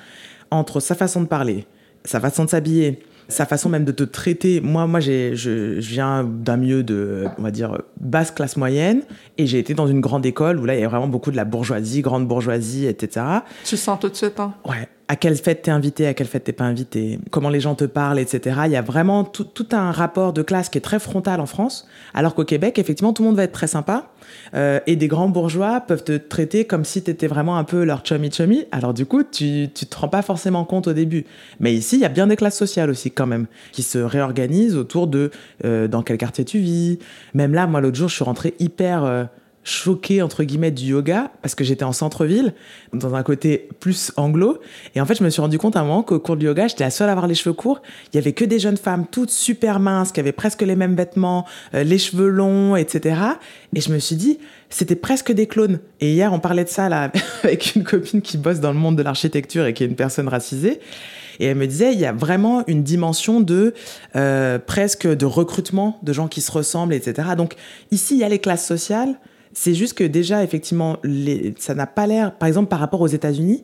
[0.51, 1.65] entre sa façon de parler,
[2.05, 4.61] sa façon de s'habiller, sa façon même de te traiter.
[4.61, 9.01] Moi, moi, j'ai, je, je viens d'un milieu de, on va dire, basse classe moyenne,
[9.37, 11.35] et j'ai été dans une grande école où là, il y a vraiment beaucoup de
[11.35, 13.25] la bourgeoisie, grande bourgeoisie, etc.
[13.63, 14.53] Tu sens tout de suite, hein?
[14.65, 14.87] Ouais.
[15.09, 17.83] À quelle fête t'es invité, à quelle fête t'es pas invité, comment les gens te
[17.83, 18.61] parlent, etc.
[18.65, 21.45] Il y a vraiment tout, tout un rapport de classe qui est très frontal en
[21.45, 24.07] France, alors qu'au Québec, effectivement, tout le monde va être très sympa.
[24.53, 28.05] euh, et des grands bourgeois peuvent te traiter comme si t'étais vraiment un peu leur
[28.05, 28.65] chummy chummy.
[28.71, 31.25] Alors du coup, tu, tu te rends pas forcément compte au début.
[31.59, 34.77] Mais ici, il y a bien des classes sociales aussi quand même, qui se réorganisent
[34.77, 35.31] autour de
[35.65, 36.99] euh, dans quel quartier tu vis.
[37.33, 39.03] Même là, moi, l'autre jour, je suis rentrée hyper...
[39.03, 39.25] euh,
[39.63, 42.53] choquée entre guillemets du yoga parce que j'étais en centre-ville
[42.91, 44.59] dans un côté plus anglo.
[44.95, 46.67] Et en fait je me suis rendu compte à un moment qu'au cours du yoga
[46.67, 47.81] j'étais la seule à avoir les cheveux courts.
[48.11, 50.95] Il y avait que des jeunes femmes toutes super minces qui avaient presque les mêmes
[50.95, 53.15] vêtements euh, les cheveux longs etc
[53.75, 54.39] et je me suis dit
[54.69, 55.79] c'était presque des clones.
[55.99, 57.11] Et hier on parlait de ça là
[57.43, 60.27] avec une copine qui bosse dans le monde de l'architecture et qui est une personne
[60.27, 60.79] racisée.
[61.39, 63.73] Et elle me disait, il y a vraiment une dimension de
[64.15, 67.29] euh, presque de recrutement de gens qui se ressemblent, etc.
[67.37, 67.55] Donc
[67.91, 69.15] ici, il y a les classes sociales.
[69.53, 73.07] C'est juste que déjà, effectivement, les, ça n'a pas l'air, par exemple, par rapport aux
[73.07, 73.63] États-Unis,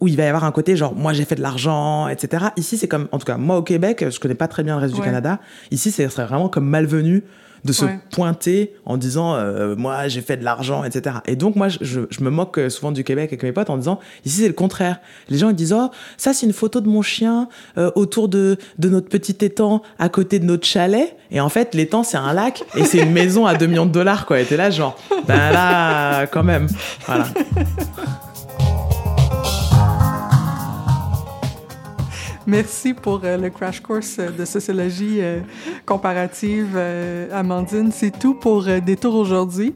[0.00, 2.46] où il va y avoir un côté genre, moi j'ai fait de l'argent, etc.
[2.56, 4.80] Ici, c'est comme, en tout cas, moi au Québec, je connais pas très bien le
[4.82, 5.00] reste Ouais.
[5.00, 5.38] du Canada.
[5.70, 7.22] Ici, ce serait vraiment comme malvenu
[7.66, 7.98] de se Ouais.
[8.10, 12.00] pointer en disant euh, moi j'ai fait de l'argent etc et donc moi je, je-
[12.08, 14.54] je me moque euh, souvent du Québec avec mes potes en disant ici c'est le
[14.54, 15.00] contraire.
[15.28, 18.56] Les gens ils disent oh ça c'est une photo de mon chien euh, autour de,
[18.78, 21.16] de notre petit étang à côté de notre chalet.
[21.30, 23.92] Et en fait l'étang c'est un lac et c'est une maison à 2 millions de
[23.92, 24.40] dollars quoi.
[24.40, 24.96] Et t'es là genre
[25.26, 26.68] ben là quand même.
[27.06, 27.26] Voilà
[32.46, 35.40] Merci pour euh, le crash course euh, de sociologie euh,
[35.84, 36.78] comparative,
[37.32, 37.90] Amandine.
[37.90, 39.74] C'est tout pour Détour aujourd'hui.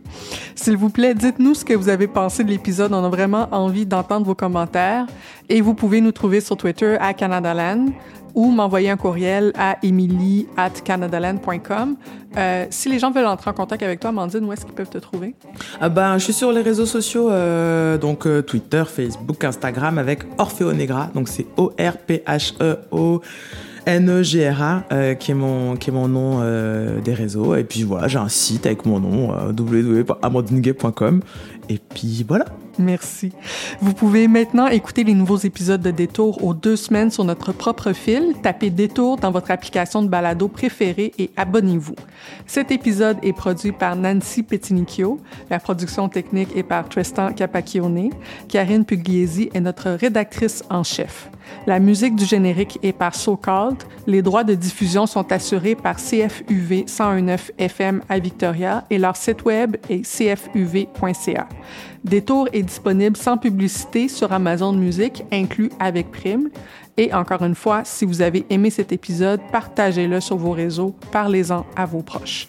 [0.54, 2.92] S'il vous plaît, dites-nous ce que vous avez pensé de l'épisode.
[2.92, 5.06] On a vraiment envie d'entendre vos commentaires.
[5.48, 7.86] Et vous pouvez nous trouver sur Twitter à Canadaland
[8.34, 10.70] ou m'envoyer un courriel à emily at.
[12.36, 14.90] Euh, si les gens veulent entrer en contact avec toi, Amandine, où est-ce qu'ils peuvent
[14.90, 15.34] te trouver?
[15.80, 20.20] Ah ben, je suis sur les réseaux sociaux, euh, donc euh, Twitter, Facebook, Instagram, avec
[20.38, 23.20] Orfeo Negra, donc c'est O-R-P-H-E-O.
[23.86, 26.40] N-E-G-R-A, qui, est mon, qui est mon nom
[27.00, 27.54] des réseaux.
[27.56, 31.22] Et puis voilà, j'ai un site avec mon nom, euh, www.amandingay.com.
[31.68, 32.44] Et puis voilà.
[32.80, 33.32] Merci.
[33.80, 37.92] Vous pouvez maintenant écouter les nouveaux épisodes de Détour aux deux semaines sur notre propre
[37.92, 38.34] fil.
[38.42, 41.94] Tapez Détour dans votre application de balado préférée et abonnez-vous.
[42.46, 45.20] Cet épisode est produit par Nancy Petinicchio.
[45.50, 48.10] La production technique est par Tristan Capacchione.
[48.48, 51.30] Karine Pugliesi est notre rédactrice en chef.
[51.66, 53.82] La musique du générique est par So Called.
[54.06, 59.44] Les droits de diffusion sont assurés par CFUV 1019 FM à Victoria et leur site
[59.44, 61.48] web est cfuv.ca.
[62.04, 66.48] Détour est disponible sans publicité sur Amazon Music, inclus avec prime.
[66.96, 71.66] Et encore une fois, si vous avez aimé cet épisode, partagez-le sur vos réseaux, parlez-en
[71.76, 72.48] à vos proches.